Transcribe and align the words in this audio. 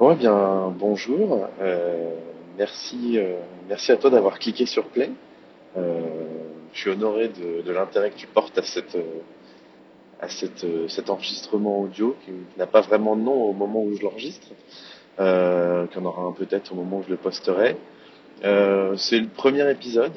Ouais, 0.00 0.14
bien, 0.14 0.74
bonjour. 0.78 1.46
Euh, 1.60 2.14
merci, 2.56 3.18
euh, 3.18 3.34
merci 3.68 3.92
à 3.92 3.98
toi 3.98 4.08
d'avoir 4.08 4.38
cliqué 4.38 4.64
sur 4.64 4.86
Play. 4.86 5.10
Euh, 5.76 6.00
je 6.72 6.80
suis 6.80 6.88
honoré 6.88 7.28
de, 7.28 7.70
l'intérêt 7.70 8.10
que 8.10 8.16
tu 8.16 8.26
portes 8.26 8.56
à 8.56 8.62
cet 8.62 8.96
enregistrement 11.10 11.82
audio 11.82 12.16
qui 12.24 12.32
n'a 12.56 12.66
pas 12.66 12.80
vraiment 12.80 13.14
de 13.14 13.20
nom 13.20 13.42
au 13.42 13.52
moment 13.52 13.82
où 13.82 13.94
je 13.94 14.02
l'enregistre, 14.02 14.48
euh, 15.18 15.84
en 15.94 16.04
aura 16.06 16.34
peut-être 16.34 16.72
au 16.72 16.76
moment 16.76 17.00
où 17.00 17.02
je 17.02 17.10
le 17.10 17.18
posterai. 17.18 17.76
C'est 18.96 19.18
le 19.18 19.28
premier 19.28 19.70
épisode, 19.70 20.14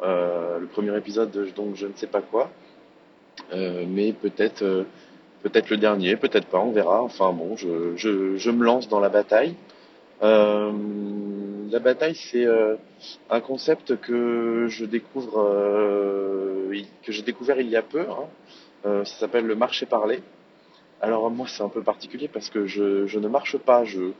le 0.00 0.66
premier 0.72 0.96
épisode 0.96 1.30
de 1.30 1.50
donc 1.54 1.74
je 1.74 1.86
ne 1.86 1.92
sais 1.96 2.06
pas 2.06 2.22
quoi, 2.22 2.48
mais 3.52 4.14
peut-être, 4.14 4.86
peut-être 5.42 5.70
le 5.70 5.76
dernier, 5.76 6.16
peut-être 6.16 6.46
pas, 6.46 6.58
on 6.60 6.70
verra. 6.70 7.02
Enfin 7.02 7.32
bon, 7.32 7.56
je, 7.56 8.50
me 8.50 8.64
lance 8.64 8.88
dans 8.88 9.00
la 9.00 9.08
bataille. 9.08 9.54
Euh, 10.22 10.72
la 11.70 11.78
bataille, 11.80 12.14
c'est 12.14 12.44
euh, 12.46 12.76
un 13.30 13.40
concept 13.40 14.00
que 14.00 14.66
je 14.68 14.84
découvre, 14.84 15.40
euh, 15.40 16.80
que 17.02 17.12
j'ai 17.12 17.22
découvert 17.22 17.60
il 17.60 17.68
y 17.68 17.76
a 17.76 17.82
peu. 17.82 18.02
hein. 18.02 18.28
Ça 18.84 19.20
s'appelle 19.20 19.46
le 19.46 19.54
marché 19.54 19.86
parlé. 19.86 20.22
Alors 21.00 21.30
moi, 21.30 21.46
c'est 21.48 21.62
un 21.62 21.68
peu 21.68 21.82
particulier 21.82 22.28
parce 22.28 22.50
que 22.50 22.66
je, 22.66 23.18
ne 23.18 23.28
marche 23.28 23.56
pas. 23.56 23.84
Je, 23.84 24.10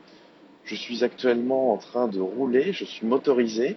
suis 0.64 1.02
actuellement 1.04 1.72
en 1.72 1.78
train 1.78 2.08
de 2.08 2.20
rouler. 2.20 2.72
Je 2.72 2.84
suis 2.84 3.06
motorisé. 3.06 3.76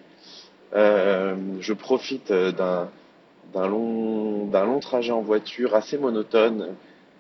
Je 0.73 1.73
profite 1.73 2.31
d'un 2.31 3.67
long 3.67 4.79
trajet 4.79 5.12
en 5.12 5.21
voiture 5.21 5.73
assez 5.73 5.98
monotone 5.98 6.75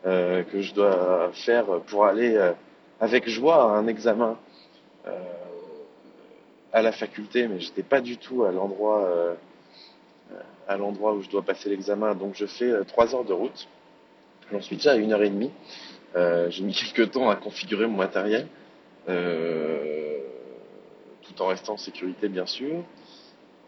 euh, 0.05 0.43
que 0.43 0.61
je 0.61 0.73
dois 0.73 1.31
faire 1.33 1.65
pour 1.87 2.05
aller 2.05 2.35
euh, 2.35 2.51
avec 2.99 3.27
joie 3.27 3.63
à 3.63 3.75
un 3.75 3.87
examen. 3.87 4.37
Euh, 5.07 5.11
à 6.73 6.81
la 6.81 6.91
faculté, 6.91 7.47
mais 7.47 7.59
j'étais 7.61 7.83
pas 7.83 8.01
du 8.01 8.17
tout 8.17 8.43
à 8.43 8.51
l'endroit 8.51 9.09
à 10.67 10.75
l'endroit 10.75 11.13
où 11.13 11.21
je 11.21 11.29
dois 11.29 11.41
passer 11.41 11.69
l'examen. 11.69 12.15
Donc 12.15 12.35
je 12.35 12.45
fais 12.45 12.83
trois 12.83 13.15
heures 13.15 13.23
de 13.23 13.31
route. 13.31 13.69
J'en 14.51 14.61
suis 14.61 14.75
déjà 14.75 14.91
à 14.91 14.95
une 14.95 15.13
heure 15.13 15.23
et 15.23 15.29
demie. 15.29 15.51
J'ai 16.15 16.63
mis 16.63 16.73
quelques 16.93 17.11
temps 17.11 17.29
à 17.29 17.37
configurer 17.37 17.87
mon 17.87 17.95
matériel, 17.95 18.47
tout 19.07 19.13
en 21.41 21.47
restant 21.47 21.75
en 21.75 21.77
sécurité 21.77 22.27
bien 22.27 22.45
sûr. 22.45 22.83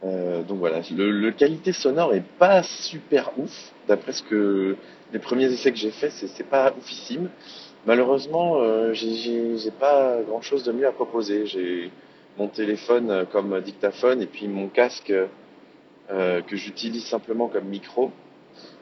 Euh, 0.03 0.43
donc 0.43 0.59
voilà, 0.59 0.81
le, 0.91 1.31
qualité 1.31 1.73
sonore 1.73 2.13
est 2.13 2.23
pas 2.37 2.61
super 2.63 3.31
ouf, 3.37 3.73
d'après 3.87 4.11
ce 4.11 4.21
que 4.21 4.75
les 5.11 5.19
premiers 5.19 5.45
essais 5.45 5.71
que 5.71 5.77
j'ai 5.77 5.91
faits, 5.91 6.11
c'est 6.11 6.47
pas 6.47 6.73
oufissime. 6.77 7.29
Malheureusement, 7.85 8.57
euh, 8.61 8.93
j'ai 8.93 9.71
pas 9.79 10.21
grand 10.27 10.41
chose 10.41 10.63
de 10.63 10.71
mieux 10.71 10.87
à 10.87 10.91
proposer. 10.91 11.45
J'ai 11.45 11.89
mon 12.37 12.47
téléphone 12.47 13.09
euh, 13.09 13.25
comme 13.25 13.59
dictaphone 13.61 14.21
et 14.21 14.25
puis 14.25 14.47
mon 14.47 14.67
casque 14.67 15.13
euh, 16.11 16.41
que 16.41 16.55
j'utilise 16.55 17.05
simplement 17.05 17.47
comme 17.47 17.65
micro. 17.65 18.11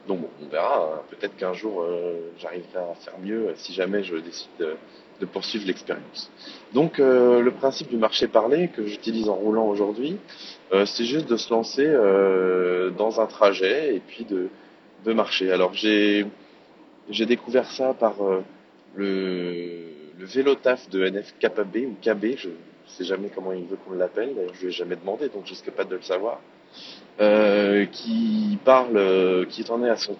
Donc 0.07 0.21
on 0.43 0.47
verra. 0.47 0.93
hein. 0.95 1.01
Peut-être 1.09 1.35
qu'un 1.35 1.53
jour 1.53 1.81
euh, 1.81 2.31
j'arriverai 2.39 2.79
à 2.79 2.95
faire 2.95 3.17
mieux 3.19 3.53
si 3.55 3.73
jamais 3.73 4.03
je 4.03 4.15
décide 4.17 4.49
de, 4.59 5.25
poursuivre 5.25 5.65
l'expérience. 5.65 6.29
Donc 6.73 6.99
euh, 6.99 7.41
le 7.41 7.51
principe 7.51 7.89
du 7.89 7.97
marché 7.97 8.27
parlé 8.27 8.67
que 8.67 8.85
j'utilise 8.85 9.29
en 9.29 9.35
roulant 9.35 9.65
aujourd'hui, 9.67 10.17
euh, 10.73 10.85
c'est 10.85 11.05
juste 11.05 11.27
de 11.29 11.37
se 11.37 11.49
lancer 11.51 11.87
dans 12.97 13.19
un 13.21 13.25
trajet 13.25 13.95
et 13.95 13.99
puis 13.99 14.25
de, 14.25 14.49
marcher. 15.13 15.51
Alors 15.51 15.73
j'ai 15.73 16.25
découvert 17.25 17.69
ça 17.71 17.93
par 17.93 18.15
le, 18.95 19.85
le 20.17 20.25
vélo 20.25 20.55
taf 20.55 20.89
de 20.89 21.07
NFKB 21.07 21.75
ou 21.87 21.95
KB, 22.01 22.35
je 22.37 22.49
sais 22.87 23.03
jamais 23.03 23.29
comment 23.33 23.51
il 23.51 23.65
veut 23.65 23.77
qu'on 23.85 23.93
l'appelle, 23.93 24.33
d'ailleurs 24.35 24.53
je 24.55 24.61
lui 24.61 24.67
ai 24.67 24.71
jamais 24.71 24.95
demandé 24.95 25.29
donc 25.29 25.45
je 25.45 25.51
risque 25.51 25.69
pas 25.71 25.83
de 25.83 25.95
le 25.95 26.01
savoir, 26.01 26.39
euh, 27.21 27.85
qui 27.85 28.57
parle, 28.65 28.97
euh, 28.97 29.45
qui 29.45 29.63
en 29.71 29.81
est 29.85 29.89
à 29.89 29.95
son 29.95 30.17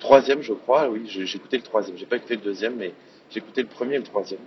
troisième 0.00 0.40
je 0.40 0.54
crois, 0.54 0.88
oui 0.88 1.02
j'ai 1.06 1.24
écouté 1.24 1.58
le 1.58 1.62
troisième, 1.62 1.98
j'ai 1.98 2.06
pas 2.06 2.16
écouté 2.16 2.36
le 2.36 2.40
deuxième 2.40 2.76
mais 2.76 2.92
j'ai 3.30 3.38
écouté 3.38 3.60
le 3.60 3.68
premier 3.68 3.96
et 3.96 3.98
le 3.98 4.04
troisième. 4.04 4.40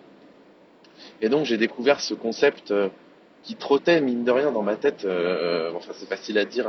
Et 1.22 1.30
donc 1.30 1.46
j'ai 1.46 1.58
découvert 1.58 2.00
ce 2.00 2.16
concept 2.16 2.72
euh, 2.72 2.90
qui 3.44 3.56
trottait 3.56 4.02
mine 4.02 4.24
de 4.24 4.32
rien 4.32 4.52
dans 4.52 4.64
ma 4.64 4.78
tête, 4.78 5.06
euh, 5.06 5.72
enfin 5.76 5.92
c'est 5.94 6.10
facile 6.10 6.40
à 6.40 6.46
dire 6.46 6.68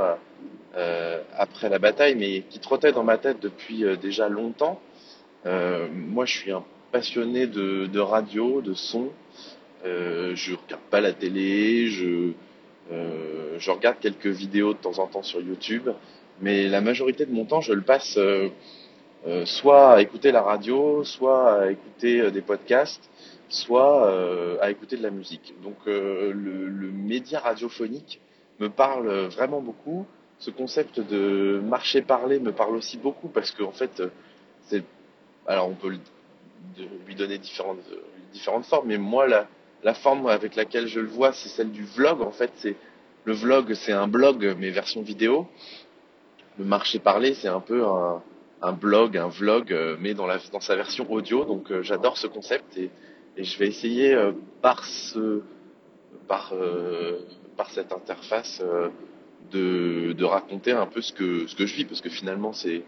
après 1.37 1.69
la 1.71 1.79
bataille, 1.79 2.15
mais 2.15 2.43
qui 2.51 2.59
trottait 2.59 2.93
dans 2.93 3.03
ma 3.03 3.17
tête 3.17 3.41
depuis 3.41 3.85
déjà 4.01 4.29
longtemps. 4.29 4.81
Moi 5.45 6.27
je 6.27 6.37
suis 6.37 6.53
un 6.53 6.63
passionné 6.93 7.47
de, 7.47 7.87
de 7.87 8.01
radio, 8.01 8.61
de 8.61 8.75
son, 8.75 9.09
je 9.85 10.55
regarde 10.55 10.83
pas 10.91 11.01
la 11.01 11.13
télé, 11.13 11.89
je, 11.89 12.35
euh, 12.91 13.57
je 13.59 13.71
regarde 13.71 13.99
quelques 14.01 14.27
vidéos 14.27 14.73
de 14.73 14.79
temps 14.79 14.99
en 14.99 15.07
temps 15.07 15.23
sur 15.23 15.41
YouTube, 15.41 15.89
mais 16.41 16.69
la 16.69 16.81
majorité 16.81 17.27
de 17.27 17.33
mon 17.33 17.45
temps 17.45 17.61
je 17.61 17.73
le 17.73 17.83
passe 17.83 18.17
euh, 18.17 18.49
euh, 19.27 19.45
soit 19.45 19.95
à 19.95 20.01
écouter 20.01 20.33
la 20.33 20.43
radio, 20.43 21.05
soit 21.05 21.63
à 21.63 21.71
écouter 21.71 22.31
des 22.31 22.41
podcasts, 22.41 23.11
soit 23.49 24.09
à 24.61 24.71
écouter 24.71 24.97
de 24.97 25.03
la 25.03 25.11
musique. 25.11 25.55
Donc 25.63 25.77
le, 25.87 26.33
média 26.93 27.41
radiophonique 27.41 28.21
me 28.61 28.69
parle 28.69 29.09
vraiment 29.27 29.61
beaucoup. 29.61 30.07
Ce 30.41 30.51
concept 30.51 31.01
de 31.01 31.61
marché 31.63 32.01
parlé 32.01 32.39
me 32.39 32.53
parle 32.53 32.75
aussi 32.75 32.97
beaucoup 32.97 33.29
parce 33.29 33.51
qu'en 33.51 33.73
fait, 33.73 34.01
euh, 34.01 34.09
c'est 34.69 34.83
alors 35.47 35.69
on 35.69 35.75
peut 35.75 35.99
lui 37.07 37.15
donner 37.15 37.37
différentes, 37.37 37.79
formes, 38.65 38.87
mais 38.87 38.97
moi 38.97 39.27
la, 39.27 39.47
la 39.83 39.95
forme 39.95 40.27
avec 40.27 40.57
laquelle 40.57 40.87
je 40.87 41.01
le 41.01 41.09
vois, 41.09 41.33
c'est 41.33 41.49
celle 41.49 41.71
du 41.71 41.85
vlog. 41.85 42.21
En 42.23 42.31
fait, 42.31 42.51
c'est 42.57 42.77
le 43.25 43.33
vlog, 43.33 43.75
c'est 43.75 43.93
un 43.93 44.09
blog 44.09 44.57
mais 44.59 44.71
version 44.71 45.03
vidéo. 45.03 45.47
Le 46.59 46.65
marché 46.65 46.99
parlé, 46.99 47.35
c'est 47.35 47.49
un 47.49 47.61
peu 47.61 47.85
un, 47.85 48.73
blog, 48.73 49.17
un 49.17 49.29
vlog, 49.29 49.73
euh, 49.73 49.97
mais 50.01 50.15
dans, 50.15 50.29
sa 50.61 50.77
version 50.77 51.11
audio. 51.11 51.45
Donc 51.45 51.71
euh, 51.71 51.83
j'adore 51.83 52.19
ce 52.19 52.27
concept 52.27 52.77
et, 52.77 52.91
je 53.37 53.59
vais 53.59 53.69
essayer 53.69 54.13
euh, 54.13 54.33
par 54.61 54.85
ce, 54.85 55.41
par, 56.29 56.53
par 57.57 57.71
cette 57.71 57.93
interface 57.93 58.63
de, 59.51 60.25
raconter 60.25 60.73
un 60.73 60.87
peu 60.87 61.01
ce 61.01 61.13
que, 61.13 61.47
je 61.47 61.75
vis, 61.75 61.85
parce 61.87 62.03
que 62.03 62.11
finalement 62.11 62.53
c'est, 62.53 62.83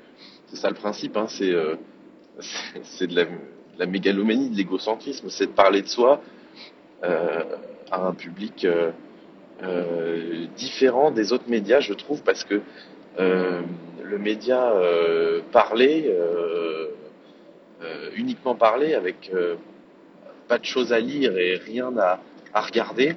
ça 0.52 0.68
le 0.68 0.74
principe, 0.74 1.16
hein, 1.16 1.26
c'est, 1.28 1.52
de 3.06 3.26
la, 3.78 3.86
mégalomanie, 3.86 4.50
de 4.50 4.56
l'égocentrisme, 4.56 5.30
c'est 5.30 5.46
de 5.46 5.52
parler 5.52 5.80
de 5.80 5.88
soi 5.88 6.20
à 7.02 8.06
un 8.06 8.14
public 8.14 8.64
euh, 8.64 8.90
euh, 9.62 10.46
différent 10.56 11.10
des 11.10 11.32
autres 11.32 11.48
médias, 11.48 11.80
je 11.80 11.92
trouve, 11.92 12.22
parce 12.22 12.44
que 12.44 12.60
euh, 13.18 13.60
le 14.02 14.18
média 14.18 14.72
euh, 14.72 15.40
parlé, 15.52 16.06
euh, 16.08 16.88
euh, 17.82 18.10
uniquement 18.16 18.54
parlé, 18.54 18.94
avec 18.94 19.30
euh, 19.34 19.56
pas 20.48 20.58
de 20.58 20.64
choses 20.64 20.92
à 20.92 21.00
lire 21.00 21.36
et 21.36 21.56
rien 21.56 21.92
à, 21.98 22.20
regarder, 22.54 23.14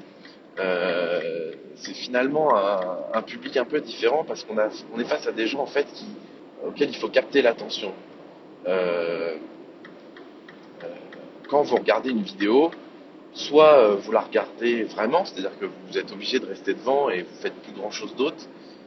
euh, 0.59 1.51
c'est 1.75 1.93
finalement 1.93 2.55
un, 3.13 3.21
public 3.21 3.57
un 3.57 3.65
peu 3.65 3.81
différent 3.81 4.23
parce 4.25 4.45
qu'on 4.45 4.55
on 4.93 4.99
est 4.99 5.03
face 5.05 5.27
à 5.27 5.33
des 5.33 5.45
gens 5.45 5.59
en 5.59 5.65
fait 5.65 5.87
auxquels 6.65 6.89
il 6.89 6.95
faut 6.95 7.09
capter 7.09 7.41
l'attention. 7.41 7.91
Euh, 8.65 9.35
euh, 10.83 10.87
quand 11.49 11.63
vous 11.63 11.75
regardez 11.75 12.11
une 12.11 12.21
vidéo, 12.21 12.71
soit 13.35 13.77
euh, 13.77 13.95
vous 13.95 14.11
la 14.11 14.21
regardez 14.21 14.83
vraiment, 14.83 15.25
c'est-à-dire 15.25 15.57
que 15.59 15.65
vous 15.65 15.97
êtes 15.97 16.11
obligé 16.11 16.39
de 16.39 16.45
rester 16.45 16.73
devant 16.73 17.09
et 17.09 17.21
vous 17.21 17.35
faites 17.41 17.53
plus 17.61 17.73
grand 17.73 17.91
chose 17.91 18.15
d'autre, 18.15 18.37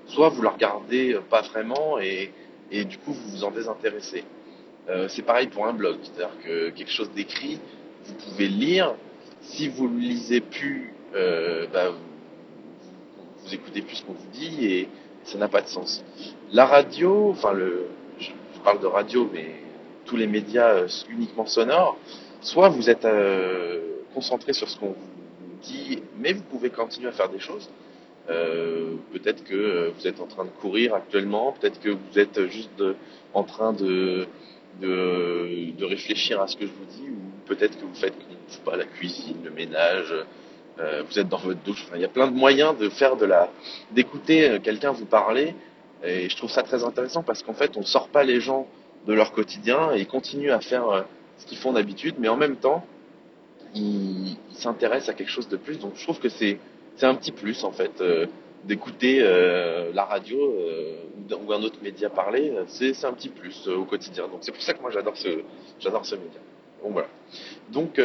soit 0.06 0.30
vous 0.30 0.42
la 0.42 0.50
regardez 0.50 1.14
euh, 1.14 1.20
pas 1.20 1.42
vraiment 1.42 1.98
et, 2.00 2.32
et 2.72 2.84
du 2.84 2.96
coup 2.98 3.12
vous 3.12 3.30
vous 3.30 3.44
en 3.44 3.50
désintéressez. 3.50 4.24
Euh, 4.88 5.06
c'est 5.08 5.22
pareil 5.22 5.48
pour 5.48 5.66
un 5.66 5.74
blog, 5.74 5.98
c'est-à-dire 6.02 6.34
que 6.42 6.70
quelque 6.70 6.90
chose 6.90 7.10
d'écrit, 7.14 7.60
vous 8.06 8.14
pouvez 8.14 8.48
le 8.48 8.56
lire. 8.56 8.94
Si 9.42 9.68
vous 9.68 9.86
le 9.86 9.98
lisez 9.98 10.40
plus, 10.40 10.94
euh, 11.14 11.66
bah, 11.72 11.90
vous, 11.90 13.44
vous 13.44 13.54
écoutez 13.54 13.82
plus 13.82 13.96
ce 13.96 14.02
qu'on 14.04 14.14
vous 14.14 14.30
dit 14.32 14.66
et 14.66 14.88
ça 15.24 15.36
n'a 15.36 15.48
pas 15.48 15.60
de 15.60 15.68
sens. 15.68 16.02
La 16.52 16.64
radio, 16.64 17.30
enfin 17.30 17.52
le, 17.52 17.86
je, 18.18 18.30
je 18.54 18.60
parle 18.64 18.80
de 18.80 18.86
radio, 18.86 19.28
mais 19.32 19.56
tous 20.06 20.16
les 20.16 20.26
médias 20.26 20.70
euh, 20.70 20.88
uniquement 21.10 21.44
sonores, 21.44 21.98
soit 22.40 22.70
vous 22.70 22.88
êtes 22.88 23.04
concentré 24.14 24.52
sur 24.52 24.68
ce 24.68 24.78
qu'on 24.78 24.88
vous 24.88 25.58
dit, 25.62 26.02
mais 26.18 26.32
vous 26.32 26.42
pouvez 26.42 26.70
continuer 26.70 27.08
à 27.08 27.12
faire 27.12 27.28
des 27.28 27.40
choses. 27.40 27.68
Euh, 28.30 28.96
peut-être 29.12 29.42
que 29.44 29.90
vous 29.96 30.06
êtes 30.06 30.20
en 30.20 30.26
train 30.26 30.44
de 30.44 30.50
courir 30.50 30.94
actuellement, 30.94 31.52
peut-être 31.52 31.80
que 31.80 31.90
vous 31.90 32.18
êtes 32.18 32.46
juste 32.48 32.82
en 33.32 33.42
train 33.42 33.72
de, 33.72 34.26
de, 34.80 35.70
de 35.76 35.84
réfléchir 35.84 36.40
à 36.40 36.46
ce 36.46 36.56
que 36.56 36.66
je 36.66 36.70
vous 36.70 36.84
dis, 36.96 37.08
ou 37.10 37.16
peut-être 37.46 37.78
que 37.78 37.84
vous 37.84 37.94
faites 37.94 38.14
pas, 38.64 38.76
la 38.76 38.84
cuisine, 38.84 39.36
le 39.44 39.50
ménage, 39.50 40.14
euh, 40.78 41.02
vous 41.08 41.18
êtes 41.18 41.28
dans 41.28 41.38
votre 41.38 41.60
douche. 41.62 41.86
Il 41.94 42.00
y 42.00 42.04
a 42.04 42.08
plein 42.08 42.28
de 42.28 42.36
moyens 42.36 42.76
de 42.78 42.88
faire 42.88 43.16
de 43.16 43.24
la, 43.24 43.50
d'écouter 43.92 44.48
euh, 44.48 44.58
quelqu'un 44.58 44.92
vous 44.92 45.06
parler, 45.06 45.54
et 46.04 46.28
je 46.28 46.36
trouve 46.36 46.50
ça 46.50 46.62
très 46.62 46.84
intéressant 46.84 47.22
parce 47.22 47.42
qu'en 47.42 47.54
fait, 47.54 47.76
on 47.76 47.82
sort 47.82 48.08
pas 48.08 48.24
les 48.24 48.40
gens 48.40 48.68
de 49.06 49.12
leur 49.14 49.32
quotidien 49.32 49.92
et 49.94 50.00
ils 50.00 50.06
continuent 50.06 50.52
à 50.52 50.60
faire 50.60 51.04
ce 51.38 51.46
qu'ils 51.46 51.58
font 51.58 51.72
d'habitude, 51.72 52.16
mais 52.18 52.28
en 52.28 52.36
même 52.36 52.56
temps, 52.56 52.84
ils, 53.74 54.36
s'intéresse 54.52 55.08
à 55.08 55.14
quelque 55.14 55.30
chose 55.30 55.48
de 55.48 55.56
plus. 55.56 55.78
Donc 55.78 55.92
je 55.94 56.02
trouve 56.02 56.18
que 56.18 56.28
c'est 56.28 56.58
un 57.02 57.14
petit 57.14 57.32
plus 57.32 57.62
en 57.64 57.70
fait 57.70 58.00
euh, 58.00 58.26
d'écouter 58.64 59.20
euh, 59.20 59.92
la 59.94 60.04
radio 60.04 60.36
euh, 60.36 60.96
ou 61.46 61.52
un 61.52 61.62
autre 61.62 61.78
média 61.82 62.10
parler. 62.10 62.52
C'est 62.66 63.04
un 63.04 63.12
petit 63.12 63.28
plus 63.28 63.68
au 63.68 63.84
quotidien. 63.84 64.26
Donc 64.28 64.38
c'est 64.40 64.52
pour 64.52 64.62
ça 64.62 64.74
que 64.74 64.80
moi 64.80 64.90
j'adore 64.90 65.16
ce 65.16 65.28
j'adore 65.78 66.04
ce 66.04 66.16
média. 66.16 66.40
Voilà. 66.82 67.08
Donc 67.70 67.96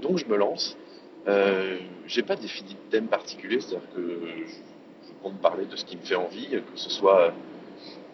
donc 0.00 0.18
je 0.18 0.26
me 0.26 0.36
lance. 0.36 0.76
J'ai 2.06 2.22
pas 2.22 2.36
défini 2.36 2.70
de 2.70 2.90
thème 2.90 3.06
particulier, 3.06 3.60
c'est-à-dire 3.60 3.88
que 3.94 4.00
je, 4.00 4.44
je 4.46 5.12
compte 5.22 5.40
parler 5.40 5.64
de 5.66 5.76
ce 5.76 5.84
qui 5.84 5.96
me 5.96 6.02
fait 6.02 6.16
envie, 6.16 6.48
que 6.48 6.60
ce 6.74 6.90
soit 6.90 7.32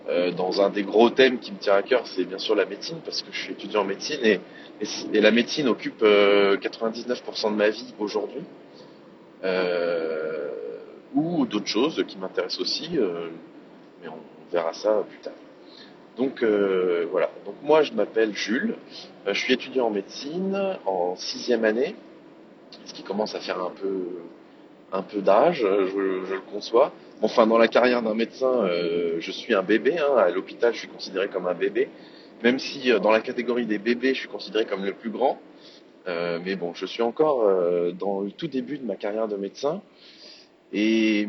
euh, 0.08 0.30
dans 0.30 0.62
un 0.62 0.70
des 0.70 0.84
gros 0.84 1.10
thèmes 1.10 1.40
qui 1.40 1.50
me 1.50 1.58
tient 1.58 1.74
à 1.74 1.82
cœur, 1.82 2.06
c'est 2.06 2.24
bien 2.24 2.38
sûr 2.38 2.54
la 2.54 2.64
médecine, 2.64 2.98
parce 3.04 3.22
que 3.22 3.32
je 3.32 3.38
suis 3.38 3.52
étudiant 3.54 3.80
en 3.80 3.84
médecine 3.84 4.20
et, 4.24 4.40
la 5.12 5.30
médecine 5.30 5.68
occupe 5.68 6.02
99% 6.02 6.04
euh, 6.04 6.56
de 6.56 7.56
ma 7.56 7.70
vie 7.70 7.94
aujourd'hui. 7.98 8.42
Euh, 9.42 10.50
ou 11.14 11.46
d'autres 11.46 11.66
choses 11.66 12.04
qui 12.06 12.18
m'intéressent 12.18 12.60
aussi, 12.60 12.90
mais 12.92 14.08
on 14.08 14.52
verra 14.52 14.74
ça 14.74 15.02
plus 15.08 15.18
tard. 15.18 15.32
Donc 16.18 16.44
voilà. 17.10 17.30
Donc 17.46 17.54
moi 17.62 17.82
je 17.82 17.94
m'appelle 17.94 18.34
Jules, 18.34 18.74
je 19.26 19.32
suis 19.32 19.54
étudiant 19.54 19.86
en 19.86 19.90
médecine 19.90 20.76
en 20.84 21.16
sixième 21.16 21.64
année, 21.64 21.96
ce 22.84 22.92
qui 22.92 23.02
commence 23.02 23.34
à 23.34 23.40
faire 23.40 23.62
un 23.62 23.70
peu 23.70 24.04
un 24.92 25.02
peu 25.02 25.22
d'âge, 25.22 25.60
je, 25.60 26.34
le 26.34 26.40
conçois. 26.52 26.92
Enfin, 27.22 27.46
dans 27.46 27.56
la 27.56 27.68
carrière 27.68 28.02
d'un 28.02 28.14
médecin, 28.14 28.64
euh, 28.64 29.16
je 29.20 29.30
suis 29.30 29.54
un 29.54 29.62
bébé. 29.62 29.98
Hein. 29.98 30.16
À 30.18 30.30
l'hôpital, 30.30 30.74
je 30.74 30.80
suis 30.80 30.88
considéré 30.88 31.28
comme 31.28 31.46
un 31.46 31.54
bébé. 31.54 31.88
Même 32.42 32.58
si 32.58 32.92
euh, 32.92 32.98
dans 32.98 33.10
la 33.10 33.20
catégorie 33.20 33.64
des 33.64 33.78
bébés, 33.78 34.12
je 34.12 34.20
suis 34.20 34.28
considéré 34.28 34.66
comme 34.66 34.84
le 34.84 34.92
plus 34.92 35.08
grand. 35.08 35.40
Euh, 36.08 36.38
mais 36.44 36.56
bon, 36.56 36.74
je 36.74 36.84
suis 36.84 37.02
encore 37.02 37.50
dans 37.94 38.20
le 38.20 38.30
tout 38.30 38.48
début 38.48 38.78
de 38.78 38.84
ma 38.84 38.96
carrière 38.96 39.28
de 39.28 39.36
médecin. 39.36 39.80
Et, 40.72 41.26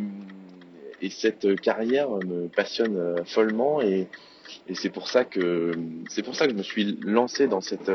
et 1.01 1.09
cette 1.09 1.59
carrière 1.61 2.09
me 2.09 2.47
passionne 2.47 3.23
follement. 3.25 3.81
Et, 3.81 4.07
et 4.67 4.75
c'est 4.75 4.89
pour 4.89 5.07
ça 5.07 5.23
que 5.23 5.71
c'est 6.09 6.21
pour 6.21 6.35
ça 6.35 6.45
que 6.47 6.51
je 6.51 6.57
me 6.57 6.63
suis 6.63 6.97
lancé 7.01 7.47
dans 7.47 7.61
cette 7.61 7.91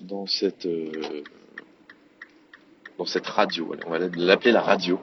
dans 0.00 0.26
cette 0.26 0.66
dans 2.98 3.06
cette 3.06 3.26
radio. 3.26 3.74
On 3.86 3.90
va 3.90 3.98
l'appeler 3.98 4.52
la 4.52 4.60
radio. 4.60 5.00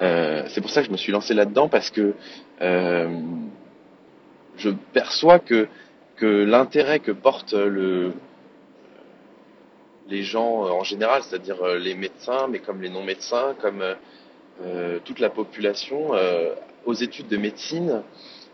Euh, 0.00 0.44
c'est 0.48 0.60
pour 0.60 0.70
ça 0.70 0.80
que 0.80 0.86
je 0.86 0.92
me 0.92 0.96
suis 0.96 1.12
lancé 1.12 1.34
là-dedans 1.34 1.68
parce 1.68 1.90
que 1.90 2.14
euh, 2.60 3.20
je 4.56 4.70
perçois 4.92 5.38
que 5.38 5.68
que 6.16 6.26
l'intérêt 6.26 7.00
que 7.00 7.10
portent 7.10 7.54
le 7.54 8.12
les 10.08 10.22
gens 10.22 10.64
en 10.64 10.84
général, 10.84 11.22
c'est-à-dire 11.22 11.64
les 11.76 11.94
médecins, 11.94 12.46
mais 12.48 12.58
comme 12.58 12.82
les 12.82 12.90
non-médecins, 12.90 13.54
comme 13.60 13.82
euh, 14.62 14.98
toute 15.04 15.18
la 15.18 15.30
population, 15.30 16.12
aux 16.84 16.94
études 16.94 17.28
de 17.28 17.36
médecine, 17.36 18.02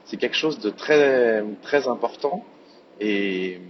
c'est 0.05 0.17
quelque 0.17 0.37
chose 0.37 0.59
de 0.61 0.71
très 0.71 1.45
très 1.63 1.89
important. 1.89 2.45
Et, 3.01 3.61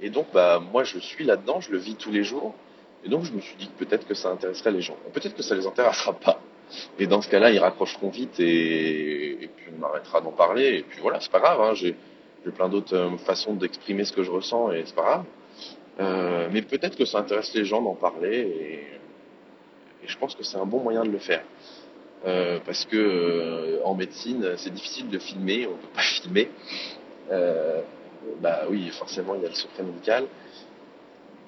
et 0.00 0.10
donc, 0.10 0.26
bah, 0.32 0.62
moi, 0.72 0.84
je 0.84 0.98
suis 0.98 1.24
là-dedans, 1.24 1.60
je 1.60 1.72
le 1.72 1.78
vis 1.78 1.96
tous 1.96 2.12
les 2.12 2.22
jours. 2.22 2.54
Et 3.04 3.08
donc 3.08 3.24
je 3.24 3.32
me 3.32 3.40
suis 3.40 3.56
dit 3.56 3.68
que 3.68 3.84
peut-être 3.84 4.06
que 4.06 4.14
ça 4.14 4.30
intéresserait 4.30 4.72
les 4.72 4.80
gens. 4.80 4.96
Peut-être 5.12 5.36
que 5.36 5.42
ça 5.42 5.54
les 5.54 5.66
intéressera 5.66 6.12
pas. 6.14 6.40
Et 6.98 7.06
dans 7.06 7.20
ce 7.20 7.28
cas-là, 7.28 7.50
ils 7.50 7.58
raccrocheront 7.58 8.08
vite 8.08 8.40
et, 8.40 9.48
puis 9.56 9.66
on 9.78 9.84
arrêtera 9.84 10.20
d'en 10.20 10.32
parler. 10.32 10.78
Et 10.78 10.82
puis 10.82 11.00
voilà, 11.00 11.20
c'est 11.20 11.30
pas 11.30 11.40
grave. 11.40 11.60
Hein. 11.60 11.74
J'ai 11.74 11.94
plein 12.54 12.68
d'autres 12.68 12.96
euh, 12.96 13.16
façons 13.18 13.54
d'exprimer 13.54 14.04
ce 14.04 14.12
que 14.12 14.22
je 14.22 14.30
ressens 14.30 14.72
et 14.72 14.84
c'est 14.86 14.94
pas 14.94 15.02
grave. 15.02 15.24
Euh, 16.00 16.48
mais 16.52 16.62
peut-être 16.62 16.96
que 16.96 17.04
ça 17.04 17.18
intéresse 17.18 17.54
les 17.54 17.64
gens 17.64 17.80
d'en 17.80 17.94
parler 17.94 18.40
et, 18.40 18.86
je 20.06 20.18
pense 20.18 20.34
que 20.34 20.42
c'est 20.42 20.58
un 20.58 20.66
bon 20.66 20.80
moyen 20.80 21.02
de 21.02 21.10
le 21.10 21.18
faire. 21.18 21.42
Euh, 22.26 22.58
parce 22.66 22.84
que 22.84 23.80
en 23.84 23.94
médecine, 23.94 24.52
c'est 24.58 24.72
difficile 24.72 25.08
de 25.08 25.18
filmer, 25.18 25.66
on 25.66 25.76
peut 25.76 25.94
pas 25.94 26.02
filmer. 26.22 26.50
bah 28.42 28.64
oui, 28.68 28.90
forcément, 28.90 29.34
il 29.34 29.42
y 29.42 29.46
a 29.46 29.48
le 29.48 29.54
secret 29.54 29.82
médical. 29.82 30.26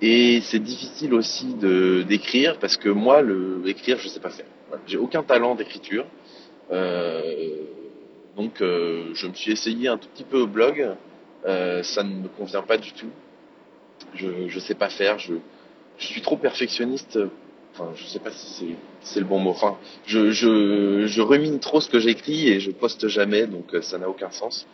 Et 0.02 0.40
c'est 0.42 0.58
difficile 0.58 1.14
aussi 1.14 1.54
de 1.54 2.02
d'écrire 2.02 2.58
parce 2.58 2.76
que 2.76 2.88
moi, 2.88 3.22
le 3.22 3.62
écrire, 3.66 3.98
je 3.98 4.08
sais 4.08 4.20
pas 4.20 4.30
faire. 4.30 4.46
J'ai 4.86 4.98
aucun 4.98 5.22
talent 5.22 5.54
d'écriture. 5.54 6.04
Euh, 6.70 7.50
donc, 8.36 8.60
euh, 8.60 9.14
je 9.14 9.26
me 9.26 9.34
suis 9.34 9.52
essayé 9.52 9.88
un 9.88 9.96
tout 9.96 10.08
petit 10.08 10.24
peu 10.24 10.40
au 10.40 10.46
blog. 10.46 10.94
Euh, 11.46 11.82
ça 11.82 12.02
ne 12.02 12.14
me 12.14 12.28
convient 12.28 12.62
pas 12.62 12.76
du 12.76 12.92
tout. 12.92 13.10
Je 14.14 14.48
je 14.48 14.58
sais 14.58 14.74
pas 14.74 14.90
faire. 14.90 15.18
Je 15.18 15.34
je 15.98 16.06
suis 16.06 16.20
trop 16.20 16.36
perfectionniste. 16.36 17.18
Enfin, 17.72 17.90
je 17.94 18.04
sais 18.04 18.18
pas 18.18 18.30
si 18.32 18.76
c'est 19.00 19.20
le 19.20 19.26
bon 19.26 19.38
mot. 19.38 19.50
Enfin, 19.50 19.78
je 20.06 20.30
je 20.30 21.06
je 21.06 21.22
remine 21.22 21.58
trop 21.58 21.80
ce 21.80 21.88
que 21.88 22.00
j'écris 22.00 22.48
et 22.48 22.60
je 22.60 22.70
poste 22.70 23.08
jamais, 23.08 23.46
donc 23.46 23.74
ça 23.80 23.96
n'a 23.96 24.10
aucun 24.10 24.30
sens. 24.30 24.66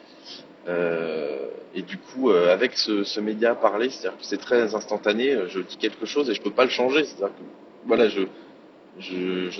Euh, 0.69 1.49
et 1.75 1.83
du 1.83 1.99
coup, 1.99 2.31
euh, 2.31 2.53
avec 2.53 2.77
ce, 2.77 3.21
média 3.21 3.55
parlé, 3.55 3.91
c'est-à-dire 3.91 4.19
que 4.19 4.25
c'est 4.25 4.39
très 4.39 4.75
instantané, 4.75 5.37
je 5.49 5.61
dis 5.61 5.77
quelque 5.77 6.07
chose 6.07 6.31
et 6.31 6.35
je 6.35 6.43
peux 6.43 6.51
pas 6.51 6.65
le 6.65 6.71
changer. 6.71 7.05
Voilà, 7.85 8.09
je, 8.09 8.21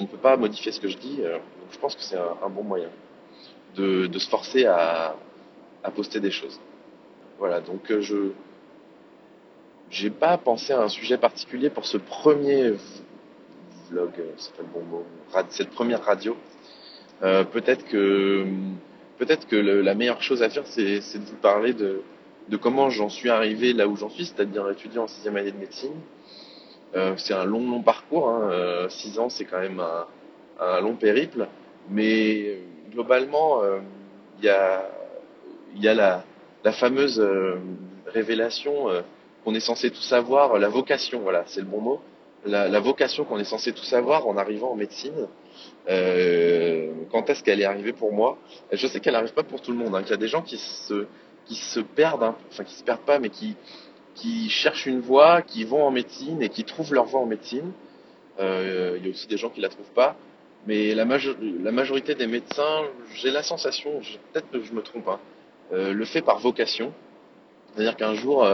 ne 0.01 0.07
peux 0.07 0.19
pas 0.19 0.37
modifier 0.37 0.73
ce 0.73 0.81
que 0.81 0.89
je 0.89 0.99
dis. 0.99 1.19
Euh, 1.21 1.39
je 1.71 1.79
pense 1.79 1.95
que 1.97 2.03
c'est 2.03 2.17
un, 2.17 2.49
bon 2.49 2.63
moyen 2.63 2.91
de, 3.77 4.19
se 4.19 4.29
forcer 4.29 4.67
à, 4.67 5.17
à, 5.83 5.91
poster 5.91 6.21
des 6.21 6.31
choses. 6.31 6.61
Voilà, 7.39 7.61
donc 7.61 7.91
euh, 7.91 8.01
je 8.01 8.31
j'ai 9.91 10.11
pas 10.11 10.39
pensé 10.39 10.73
à 10.73 10.81
un 10.81 10.89
sujet 10.89 11.19
particulier 11.19 11.69
pour 11.69 11.85
ce 11.85 11.99
premier 11.99 12.73
vlog, 13.91 14.11
c'est 14.39 14.55
pas 14.55 14.63
le 14.63 14.69
bon 14.73 14.85
mot, 14.87 15.05
cette 15.51 15.71
première 15.71 16.03
radio. 16.03 16.37
Euh, 17.23 17.45
Peut-être 17.45 17.87
que 17.87 18.47
peut-être 19.19 19.47
que 19.47 19.57
la 19.57 19.95
meilleure 19.95 20.23
chose 20.23 20.43
à 20.43 20.51
faire, 20.51 20.67
c'est 20.67 20.85
de 20.85 21.25
vous 21.25 21.37
parler 21.37 21.73
de, 21.75 22.03
comment 22.61 22.91
j'en 22.91 23.09
suis 23.09 23.31
arrivé 23.31 23.73
là 23.73 23.89
où 23.89 23.97
j'en 23.97 24.11
suis, 24.11 24.27
c'est-à-dire 24.27 24.69
étudiant 24.71 25.05
en 25.05 25.09
sixième 25.09 25.37
année 25.37 25.53
de 25.53 25.59
médecine. 25.59 25.95
Euh, 26.95 27.15
c'est 27.17 27.33
un 27.33 27.45
long, 27.45 27.71
long 27.71 27.83
parcours. 27.83 28.29
Hein. 28.29 28.51
Euh, 28.51 28.89
six 28.89 29.19
ans, 29.19 29.31
c'est 29.31 29.45
quand 29.45 29.61
même 29.61 29.83
un, 30.61 30.81
long 30.81 30.95
périple. 30.97 31.47
Mais 31.89 32.45
euh, 32.47 32.57
globalement, 32.91 33.63
il 34.39 34.45
y 34.45 34.49
a, 34.49 35.95
la, 35.95 36.25
la 36.65 36.73
fameuse 36.73 37.23
révélation 38.07 38.89
qu'on 39.45 39.55
est 39.55 39.61
censé 39.61 39.91
tout 39.91 40.03
savoir, 40.03 40.59
la 40.59 40.69
vocation, 40.69 41.21
voilà, 41.21 41.45
c'est 41.47 41.61
le 41.61 41.67
bon 41.67 41.81
mot. 41.81 42.01
La, 42.45 42.81
vocation 42.81 43.25
qu'on 43.25 43.39
est 43.39 43.45
censé 43.45 43.73
tout 43.73 43.85
savoir 43.85 44.27
en 44.27 44.37
arrivant 44.37 44.73
en 44.73 44.75
médecine. 44.75 45.29
Euh, 45.89 46.91
quand 47.13 47.31
est-ce 47.31 47.43
qu'elle 47.45 47.61
est 47.61 47.65
arrivée 47.65 47.93
pour 47.93 48.13
moi? 48.13 48.37
Je 48.73 48.87
sais 48.89 48.99
qu'elle 48.99 49.13
n'arrive 49.13 49.33
pas 49.33 49.45
pour 49.45 49.61
tout 49.61 49.71
le 49.71 49.79
monde. 49.79 49.95
Hein, 49.95 50.03
qu'il 50.03 50.11
y 50.11 50.15
a 50.15 50.19
des 50.19 50.29
gens 50.29 50.43
qui 50.43 50.57
se 50.57 51.07
qui 51.45 51.55
se 51.57 51.81
perdent, 51.81 52.35
enfin 52.51 52.65
qui 52.65 52.75
se 52.75 52.85
perdent 52.85 53.03
pas, 53.03 53.19
mais 53.19 53.29
qui 53.29 53.57
qui 54.15 54.49
cherchent 54.51 54.87
une 54.87 55.01
voie, 55.01 55.43
qui 55.43 55.65
vont 55.65 55.85
en 55.85 55.91
médecine 55.91 56.43
et 56.43 56.49
qui 56.49 56.65
trouvent 56.65 56.93
leur 56.93 57.05
voie 57.05 57.21
en 57.21 57.27
médecine. 57.27 57.73
Euh, 58.41 58.97
il 58.99 59.07
y 59.07 59.09
a 59.09 59.11
aussi 59.11 59.29
des 59.29 59.37
gens 59.37 59.51
qui 59.51 59.61
la 59.61 59.69
trouvent 59.69 59.93
pas. 59.95 60.17
Mais 60.67 60.95
la, 60.95 61.05
major 61.05 61.35
la 61.41 61.73
majorité 61.73 62.15
des 62.15 62.27
médecins, 62.27 62.83
j'ai 63.15 63.31
la 63.31 63.43
sensation, 63.43 64.01
peut-être 64.33 64.51
que 64.51 64.63
je 64.63 64.73
me 64.73 64.83
trompe, 64.83 65.09
hein, 65.09 65.19
euh, 65.73 65.93
le 65.93 66.05
fait 66.05 66.23
par 66.23 66.39
vocation. 66.39 66.93
C'est-à-dire 67.75 67.97
qu'un 67.97 68.15
jour, 68.15 68.45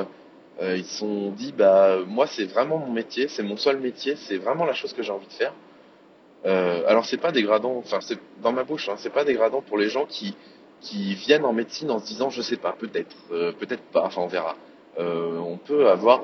euh, 0.61 0.77
ils 0.77 0.85
se 0.85 0.99
sont 0.99 1.31
dit, 1.31 1.53
bah 1.53 1.99
moi 2.07 2.27
c'est 2.27 2.47
vraiment 2.47 2.79
mon 2.79 2.93
métier, 2.93 3.29
c'est 3.29 3.45
mon 3.45 3.57
seul 3.57 3.79
métier, 3.79 4.17
c'est 4.17 4.39
vraiment 4.39 4.65
la 4.65 4.73
chose 4.73 4.93
que 4.93 5.03
j'ai 5.03 5.13
envie 5.13 5.27
de 5.29 5.33
faire. 5.33 5.53
Euh, 6.47 6.83
alors 6.87 7.05
c'est 7.05 7.17
pas 7.19 7.31
dégradant, 7.31 7.77
enfin 7.77 8.01
c'est 8.01 8.19
dans 8.43 8.53
ma 8.53 8.65
bouche, 8.65 8.89
hein, 8.89 8.95
c'est 8.97 9.13
pas 9.13 9.25
dégradant 9.25 9.61
pour 9.61 9.79
les 9.79 9.89
gens 9.89 10.07
qui 10.07 10.35
viennent 11.15 11.45
en 11.45 11.53
médecine 11.53 11.91
en 11.91 12.01
se 12.01 12.07
disant 12.07 12.31
je 12.31 12.43
sais 12.43 12.57
pas, 12.57 12.73
peut-être, 12.73 13.17
euh, 13.31 13.53
peut-être 13.53 13.83
pas, 13.93 14.05
enfin 14.05 14.23
on 14.23 14.27
verra. 14.29 14.57
On 15.01 15.59
peut 15.65 15.89
avoir 15.89 16.23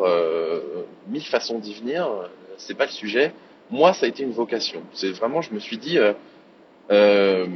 mille 1.06 1.22
façons 1.22 1.60
d'y 1.60 1.74
venir, 1.74 2.08
c'est 2.56 2.74
pas 2.74 2.86
le 2.86 2.90
sujet. 2.90 3.32
Moi 3.70 3.92
ça 3.92 4.06
a 4.06 4.08
été 4.08 4.24
une 4.24 4.32
vocation. 4.32 4.82
C'est 4.94 5.12
vraiment, 5.12 5.42
je 5.42 5.54
me 5.54 5.60
suis 5.60 5.78
dit, 5.78 5.96
je 6.90 7.46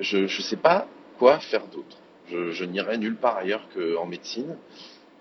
je 0.00 0.42
sais 0.42 0.56
pas 0.56 0.88
quoi 1.16 1.38
faire 1.38 1.64
d'autre. 1.68 1.96
Je 2.28 2.64
n'irai 2.64 2.98
nulle 2.98 3.14
part 3.14 3.36
ailleurs 3.36 3.68
qu'en 3.72 4.06
médecine. 4.06 4.56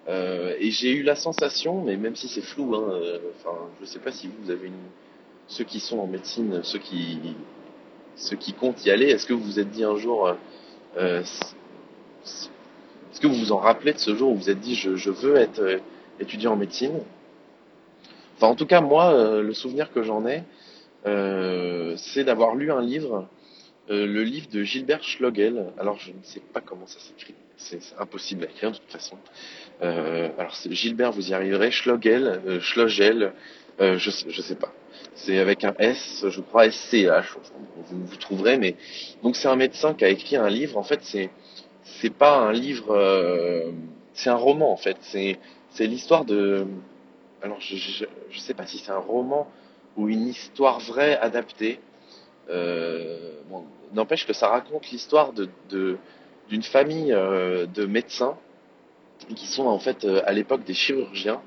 Et 0.07 0.71
j'ai 0.71 0.91
eu 0.91 1.03
la 1.03 1.15
sensation, 1.15 1.83
mais 1.83 1.97
même 1.97 2.15
si 2.15 2.27
c'est 2.27 2.41
flou, 2.41 2.75
hein, 2.75 3.01
enfin 3.35 3.57
je 3.81 3.85
sais 3.85 3.99
pas 3.99 4.11
si 4.11 4.27
vous, 4.27 4.51
avez 4.51 4.67
une 4.67 4.73
ceux 5.47 5.63
qui 5.63 5.79
sont 5.79 5.99
en 5.99 6.07
médecine, 6.07 6.61
ceux 6.63 6.79
qui, 6.79 7.19
ceux 8.15 8.35
qui 8.35 8.53
comptent 8.53 8.85
y 8.85 8.91
aller, 8.91 9.05
est-ce 9.05 9.25
que 9.25 9.33
vous 9.33 9.43
vous 9.43 9.59
êtes 9.59 9.69
dit 9.69 9.83
un 9.83 9.97
jour, 9.97 10.35
euh, 10.97 11.21
est-ce 11.21 13.19
que 13.21 13.27
vous 13.27 13.35
vous 13.35 13.51
en 13.51 13.57
rappelez 13.57 13.93
de 13.93 13.99
ce 13.99 14.15
jour 14.15 14.31
où 14.31 14.35
vous 14.35 14.41
vous 14.43 14.49
êtes 14.49 14.59
dit 14.59 14.75
je, 14.75 15.09
veux 15.09 15.37
être 15.37 15.59
euh, 15.59 15.79
étudiant 16.19 16.53
en 16.53 16.57
médecine? 16.57 16.99
Enfin, 18.35 18.47
en 18.47 18.55
tout 18.55 18.67
cas, 18.67 18.81
moi, 18.81 19.13
euh, 19.13 19.41
le 19.41 19.53
souvenir 19.53 19.91
que 19.91 20.03
j'en 20.03 20.27
ai, 20.27 20.43
euh, 21.07 21.95
c'est 21.97 22.23
d'avoir 22.23 22.55
lu 22.55 22.71
un 22.71 22.81
livre, 22.81 23.27
euh, 23.89 24.05
le 24.05 24.23
livre 24.23 24.47
de 24.51 24.61
Gilbert 24.63 25.03
Schlogel. 25.03 25.73
Alors, 25.79 25.97
je 25.97 26.11
ne 26.11 26.23
sais 26.23 26.41
pas 26.53 26.61
comment 26.61 26.85
ça 26.85 26.99
s'écrit, 26.99 27.33
c'est 27.57 27.79
impossible 27.99 28.45
à 28.45 28.47
écrire 28.49 28.71
de 28.71 28.77
toute 28.77 28.91
façon. 28.91 29.17
alors, 29.81 30.55
Gilbert, 30.69 31.11
vous 31.11 31.29
y 31.29 31.33
arriverez. 31.33 31.71
Schlogel, 31.71 32.41
Schlogel, 32.61 33.33
Euh, 33.79 33.97
je, 33.99 34.09
je 34.27 34.41
sais 34.41 34.55
pas. 34.55 34.73
C'est 35.13 35.37
avec 35.37 35.63
un 35.63 35.73
S, 35.77 36.25
je 36.27 36.41
crois 36.41 36.69
SCH. 36.71 37.37
Vous, 37.89 38.05
vous 38.05 38.15
trouverez, 38.17 38.57
mais 38.57 38.75
donc 39.23 39.35
c'est 39.35 39.47
un 39.47 39.55
médecin 39.55 39.93
qui 39.93 40.03
a 40.05 40.09
écrit 40.09 40.35
un 40.35 40.49
livre. 40.49 40.77
En 40.77 40.83
fait, 40.83 40.99
c'est 41.03 41.29
c'est 41.83 42.13
pas 42.13 42.37
un 42.39 42.51
livre, 42.51 42.91
euh, 42.91 43.71
c'est 44.13 44.29
un 44.29 44.35
roman 44.35 44.71
en 44.71 44.77
fait. 44.77 44.97
C'est 45.01 45.37
c'est 45.71 45.85
l'histoire 45.85 46.25
de. 46.25 46.65
Alors 47.43 47.59
je, 47.61 47.75
je 47.75 48.05
je 48.31 48.39
sais 48.39 48.53
pas 48.55 48.65
si 48.65 48.79
c'est 48.79 48.91
un 48.91 48.97
roman 48.97 49.47
ou 49.95 50.09
une 50.09 50.27
histoire 50.27 50.79
vraie 50.79 51.17
adaptée. 51.17 51.79
Euh, 52.49 53.33
n'empêche 53.93 54.25
que 54.25 54.33
ça 54.33 54.47
raconte 54.47 54.89
l'histoire 54.91 55.33
de- 55.33 55.97
d'une 56.49 56.63
famille 56.63 57.11
euh, 57.13 57.65
de 57.65 57.85
médecins 57.85 58.37
qui 59.35 59.47
sont 59.47 59.65
en 59.65 59.79
fait 59.79 60.05
euh, 60.05 60.21
à 60.25 60.33
l'époque 60.33 60.63
des 60.63 60.73
chirurgiens. 60.73 61.41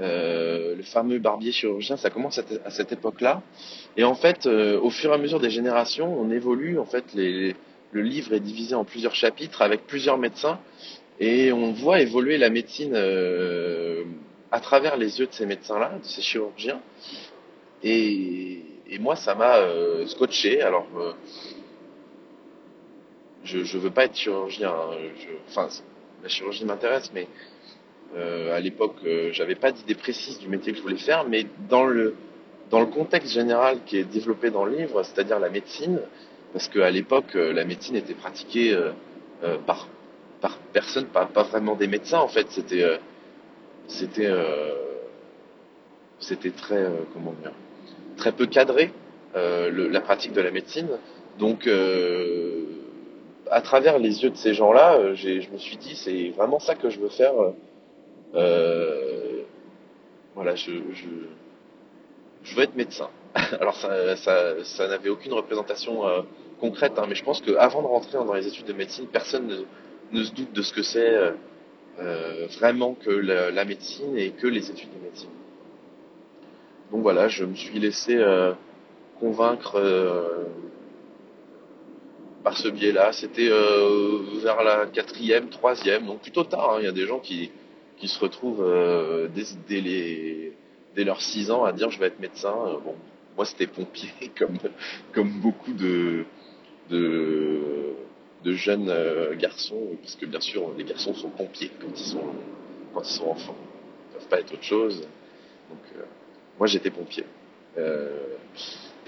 Euh, 0.00 0.74
le 0.76 0.82
fameux 0.82 1.18
barbier 1.18 1.52
chirurgien, 1.52 1.96
ça 1.96 2.10
commence 2.10 2.36
à, 2.38 2.42
te- 2.42 2.60
à 2.66 2.70
cette 2.70 2.92
époque-là. 2.92 3.42
Et 3.96 4.04
en 4.04 4.14
fait, 4.14 4.46
au 4.46 4.90
fur 4.90 5.10
et 5.10 5.14
à 5.14 5.18
mesure 5.18 5.40
des 5.40 5.48
générations, 5.50 6.20
on 6.20 6.30
évolue. 6.30 6.78
En 6.78 6.84
fait, 6.84 7.04
le 7.14 7.54
livre 8.02 8.34
est 8.34 8.40
divisé 8.40 8.74
en 8.74 8.84
plusieurs 8.84 9.14
chapitres 9.14 9.62
avec 9.62 9.86
plusieurs 9.86 10.18
médecins 10.18 10.58
et 11.18 11.50
on 11.50 11.72
voit 11.72 12.00
évoluer 12.00 12.36
la 12.36 12.50
médecine 12.50 12.94
à 14.52 14.60
travers 14.60 14.98
les 14.98 15.18
yeux 15.18 15.26
de 15.28 15.32
ces 15.32 15.46
médecins-là, 15.46 15.92
de 15.98 16.04
ces 16.06 16.20
chirurgiens. 16.20 16.80
Et, 17.82 18.60
et 18.90 18.98
moi, 18.98 19.16
ça 19.16 19.34
m'a 19.34 19.56
scotché. 20.06 20.60
Alors, 20.60 20.86
je, 23.46 23.64
je 23.64 23.78
veux 23.78 23.90
pas 23.90 24.04
être 24.04 24.16
chirurgien. 24.16 24.70
hein. 24.70 24.96
Enfin, 25.48 25.68
la 26.22 26.28
chirurgie 26.28 26.64
m'intéresse, 26.64 27.10
mais 27.14 27.28
euh, 28.16 28.54
à 28.56 28.60
l'époque, 28.60 28.96
euh, 29.04 29.30
j'avais 29.32 29.54
pas 29.54 29.72
d'idée 29.72 29.94
précise 29.94 30.38
du 30.38 30.48
métier 30.48 30.72
que 30.72 30.78
je 30.78 30.82
voulais 30.82 30.96
faire. 30.96 31.24
Mais 31.28 31.46
dans 31.68 31.86
le 31.86 32.14
dans 32.70 32.80
le 32.80 32.86
contexte 32.86 33.32
général 33.32 33.78
qui 33.86 33.96
est 33.98 34.04
développé 34.04 34.50
dans 34.50 34.64
le 34.64 34.76
livre, 34.76 35.02
c'est-à-dire 35.04 35.38
la 35.38 35.50
médecine, 35.50 36.00
parce 36.52 36.68
qu'à 36.68 36.90
l'époque, 36.90 37.36
euh, 37.36 37.52
la 37.52 37.64
médecine 37.64 37.94
était 37.96 38.14
pratiquée 38.14 38.74
euh, 38.74 38.90
par 39.66 39.88
par 40.40 40.58
personne, 40.72 41.06
pas, 41.06 41.26
pas 41.26 41.44
vraiment 41.44 41.76
des 41.76 41.86
médecins 41.86 42.18
en 42.18 42.28
fait. 42.28 42.46
C'était 42.50 42.84
c'était 43.88 44.30
c'était 46.18 46.50
très 46.50 46.84
comment 47.12 47.32
dire 47.42 47.52
très 48.16 48.32
peu 48.32 48.46
cadré 48.46 48.92
la 49.34 50.00
pratique 50.00 50.32
de 50.32 50.40
la 50.40 50.50
médecine. 50.50 50.88
Donc 51.38 51.68
à 53.50 53.60
travers 53.60 53.98
les 53.98 54.22
yeux 54.22 54.30
de 54.30 54.36
ces 54.36 54.54
gens-là, 54.54 54.94
euh, 54.94 55.14
je 55.14 55.50
me 55.50 55.58
suis 55.58 55.76
dit 55.76 55.94
c'est 55.96 56.30
vraiment 56.30 56.58
ça 56.58 56.74
que 56.74 56.90
je 56.90 56.98
veux 56.98 57.08
faire. 57.08 57.32
euh, 58.34 59.42
voilà, 60.34 60.54
je, 60.54 60.72
je 62.42 62.54
veux 62.56 62.62
être 62.62 62.76
médecin. 62.76 63.08
Alors 63.60 63.76
ça 63.76 64.16
ça, 64.16 64.64
ça 64.64 64.88
n'avait 64.88 65.08
aucune 65.08 65.32
représentation 65.32 66.06
euh, 66.06 66.22
concrète, 66.60 66.92
hein, 66.98 67.06
mais 67.08 67.14
je 67.14 67.24
pense 67.24 67.40
qu'avant 67.40 67.82
de 67.82 67.86
rentrer 67.86 68.12
dans 68.12 68.34
les 68.34 68.46
études 68.46 68.66
de 68.66 68.72
médecine, 68.72 69.06
personne 69.06 69.66
ne, 70.12 70.24
se 70.24 70.32
doute 70.32 70.52
de 70.52 70.62
ce 70.62 70.72
que 70.72 70.82
c'est 70.82 71.32
vraiment 72.58 72.94
que 72.94 73.10
la, 73.10 73.64
médecine 73.64 74.16
et 74.16 74.30
que 74.30 74.46
les 74.46 74.70
études 74.70 74.90
de 74.92 75.04
médecine. 75.04 75.30
Donc 76.90 77.02
voilà, 77.02 77.28
je 77.28 77.44
me 77.44 77.54
suis 77.54 77.78
laissé 77.78 78.22
convaincre 79.18 79.80
par 82.46 82.56
ce 82.56 82.68
biais-là. 82.68 83.12
C'était 83.12 83.48
euh, 83.50 84.20
vers 84.40 84.62
la 84.62 84.86
quatrième, 84.86 85.48
troisième, 85.48 86.06
donc 86.06 86.20
plutôt 86.20 86.44
tard. 86.44 86.74
hein. 86.74 86.76
Il 86.78 86.84
y 86.84 86.88
a 86.88 86.92
des 86.92 87.04
gens 87.04 87.18
qui, 87.18 87.50
se 88.04 88.20
retrouvent 88.20 88.62
euh, 88.62 89.26
dès, 89.34 89.42
dès 89.68 89.80
les, 89.80 90.52
dès 90.94 91.02
leurs 91.02 91.20
six 91.20 91.50
ans 91.50 91.64
à 91.64 91.72
dire 91.72 91.90
je 91.90 91.98
vais 91.98 92.06
être 92.06 92.20
médecin. 92.20 92.54
Euh, 92.68 92.78
Bon, 92.84 92.94
moi 93.36 93.44
c'était 93.46 93.66
pompier, 93.66 94.10
comme, 95.12 95.28
beaucoup 95.40 95.72
de, 95.72 96.24
jeunes 98.44 98.94
garçons, 99.40 99.96
parce 100.00 100.14
que 100.14 100.26
bien 100.26 100.40
sûr 100.40 100.70
les 100.78 100.84
garçons 100.84 101.14
sont 101.14 101.30
pompiers 101.30 101.72
quand 101.80 101.88
ils 101.96 102.04
sont, 102.14 102.28
quand 102.94 103.02
ils 103.02 103.12
sont 103.12 103.26
enfants. 103.28 103.56
Ils 103.58 104.14
ne 104.14 104.18
peuvent 104.20 104.28
pas 104.28 104.38
être 104.38 104.54
autre 104.54 104.62
chose. 104.62 105.00
Donc 105.68 105.80
moi 106.58 106.68
j'étais 106.68 106.90
pompier. 106.90 107.24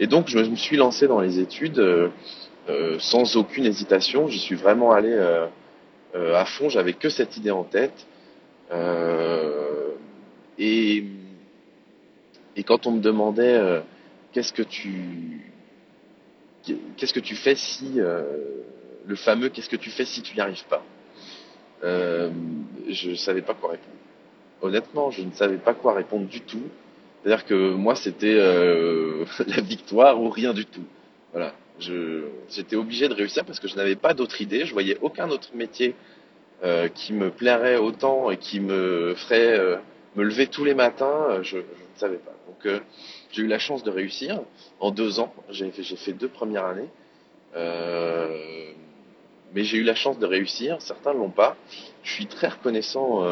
Et 0.00 0.08
donc 0.08 0.26
je 0.26 0.40
me 0.40 0.56
suis 0.56 0.76
lancé 0.76 1.06
dans 1.06 1.20
les 1.20 1.38
études 1.38 2.10
sans 2.98 3.36
aucune 3.36 3.64
hésitation. 3.64 4.28
J'y 4.28 4.38
suis 4.38 4.54
vraiment 4.54 4.92
allé 4.92 5.12
euh, 5.12 5.46
euh, 6.14 6.34
à 6.34 6.44
fond. 6.44 6.68
J'avais 6.68 6.94
que 6.94 7.08
cette 7.08 7.36
idée 7.36 7.50
en 7.50 7.64
tête. 7.64 8.06
Euh, 8.70 9.90
et, 10.58 11.04
quand 12.66 12.86
on 12.86 12.90
me 12.92 13.00
demandait 13.00 13.54
euh, 13.54 13.80
qu'est-ce 14.32 14.52
que 14.52 14.62
tu 14.62 15.40
qu'est-ce 16.96 17.14
que 17.14 17.20
tu 17.20 17.34
fais 17.34 17.54
si 17.54 17.94
euh, 17.96 18.24
le 19.06 19.16
fameux 19.16 19.48
qu'est-ce 19.48 19.70
que 19.70 19.76
tu 19.76 19.90
fais 19.90 20.04
si 20.04 20.20
tu 20.20 20.34
n'y 20.34 20.40
arrives 20.40 20.64
pas, 20.68 20.82
euh, 21.84 22.30
je 22.88 23.14
savais 23.14 23.42
pas 23.42 23.54
quoi 23.54 23.70
répondre. 23.70 23.94
Honnêtement, 24.60 25.10
je 25.10 25.22
ne 25.22 25.30
savais 25.32 25.56
pas 25.56 25.72
quoi 25.72 25.94
répondre 25.94 26.26
du 26.26 26.40
tout. 26.40 26.68
C'est-à-dire 27.22 27.46
que 27.46 27.72
moi, 27.74 27.94
c'était 27.94 28.36
euh, 28.38 29.24
la 29.46 29.60
victoire 29.62 30.20
ou 30.20 30.28
rien 30.28 30.52
du 30.52 30.66
tout. 30.66 30.84
Voilà. 31.32 31.54
J'étais 31.80 32.76
obligé 32.76 33.08
de 33.08 33.14
réussir 33.14 33.44
parce 33.44 33.60
que 33.60 33.68
je 33.68 33.76
n'avais 33.76 33.96
pas 33.96 34.14
d'autre 34.14 34.40
idée. 34.40 34.64
Je 34.66 34.72
voyais 34.72 34.98
aucun 35.00 35.30
autre 35.30 35.50
métier 35.54 35.94
euh, 36.64 36.88
qui 36.88 37.12
me 37.12 37.30
plairait 37.30 37.76
autant 37.76 38.30
et 38.30 38.36
qui 38.36 38.60
me 38.60 39.14
ferait 39.16 39.58
euh, 39.58 39.76
me 40.16 40.24
lever 40.24 40.46
tous 40.48 40.64
les 40.64 40.74
matins. 40.74 41.26
euh, 41.30 41.42
Je, 41.42 41.58
je 41.58 41.62
ne 41.62 41.98
savais 41.98 42.16
pas. 42.18 42.34
Donc, 42.48 42.66
euh, 42.66 42.80
j'ai 43.30 43.42
eu 43.42 43.46
la 43.46 43.58
chance 43.58 43.84
de 43.84 43.90
réussir 43.90 44.40
en 44.80 44.90
deux 44.90 45.20
ans. 45.20 45.32
J'ai 45.50 45.70
fait, 45.70 45.82
fait 45.84 46.12
deux 46.12 46.28
premières 46.28 46.64
années. 46.66 46.88
Euh, 47.56 48.72
mais 49.54 49.64
j'ai 49.64 49.78
eu 49.78 49.82
la 49.84 49.94
chance 49.94 50.18
de 50.18 50.26
réussir. 50.26 50.76
Certains 50.80 51.14
ne 51.14 51.18
l'ont 51.18 51.30
pas. 51.30 51.56
Je 52.02 52.12
suis 52.12 52.26
très 52.26 52.48
reconnaissant 52.48 53.22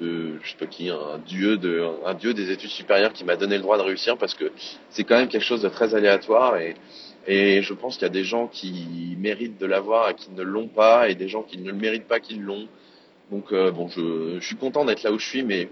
de, 0.00 0.38
je 0.42 0.50
sais 0.50 0.56
pas 0.58 0.66
qui, 0.66 0.90
un 0.90 1.18
dieu 1.26 1.56
de, 1.56 1.84
un 2.04 2.14
dieu 2.14 2.34
des 2.34 2.50
études 2.50 2.70
supérieures 2.70 3.12
qui 3.12 3.24
m'a 3.24 3.36
donné 3.36 3.56
le 3.56 3.62
droit 3.62 3.78
de 3.78 3.82
réussir 3.82 4.16
parce 4.18 4.34
que 4.34 4.52
c'est 4.90 5.04
quand 5.04 5.16
même 5.16 5.28
quelque 5.28 5.44
chose 5.44 5.62
de 5.62 5.68
très 5.68 5.94
aléatoire 5.94 6.58
et, 6.58 6.76
et 7.26 7.62
je 7.62 7.74
pense 7.74 7.94
qu'il 7.94 8.02
y 8.02 8.10
a 8.10 8.12
des 8.12 8.24
gens 8.24 8.46
qui 8.46 9.16
méritent 9.18 9.58
de 9.58 9.66
l'avoir 9.66 10.10
et 10.10 10.14
qui 10.14 10.30
ne 10.30 10.42
l'ont 10.42 10.68
pas 10.68 11.08
et 11.08 11.14
des 11.14 11.28
gens 11.28 11.42
qui 11.42 11.58
ne 11.58 11.66
le 11.70 11.76
méritent 11.76 12.06
pas 12.06 12.20
qui 12.20 12.34
l'ont. 12.36 12.68
Donc 13.30 13.52
euh, 13.52 13.70
bon, 13.72 13.88
je, 13.88 14.38
suis 14.40 14.56
content 14.56 14.84
d'être 14.84 15.02
là 15.02 15.12
où 15.12 15.18
je 15.18 15.26
suis, 15.26 15.42
mais 15.42 15.68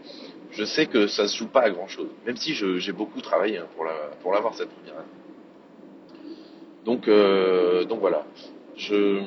je 0.51 0.65
sais 0.65 0.87
que 0.87 1.07
ça 1.07 1.29
se 1.29 1.37
joue 1.39 1.47
pas 1.47 1.63
à 1.63 1.71
grand 1.71 1.87
chose. 1.87 2.09
Même 2.27 2.37
si 2.37 2.55
j'ai 2.55 2.93
beaucoup 2.93 3.21
travaillé 3.21 3.59
hein, 3.59 3.67
pour 3.77 3.85
la, 3.85 3.95
pour 4.23 4.33
l'avoir 4.33 4.55
cette 4.55 4.71
première 4.71 4.95
année. 4.95 5.09
Donc 6.85 7.09
euh, 7.09 7.85
donc 7.85 8.01
voilà. 8.01 8.27
Je 8.77 9.23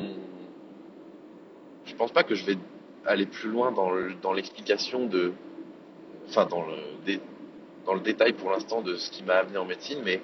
je 1.86 1.96
pense 1.96 2.12
pas 2.12 2.24
que 2.24 2.36
je 2.36 2.46
vais 2.46 2.58
aller 3.06 3.26
plus 3.26 3.50
loin 3.50 3.72
dans 3.72 3.90
le- 3.90 4.14
dans 4.22 4.34
l'explication 4.34 5.06
de, 5.08 5.32
enfin 6.28 6.46
dans 6.46 6.64
le 6.66 7.20
dans 7.86 7.94
le 7.94 8.02
détail 8.02 8.34
pour 8.34 8.52
l'instant 8.52 8.82
de 8.82 8.96
ce 8.96 9.10
qui 9.10 9.24
m'a 9.24 9.36
amené 9.36 9.58
en 9.58 9.66
médecine, 9.66 10.00
mais 10.04 10.20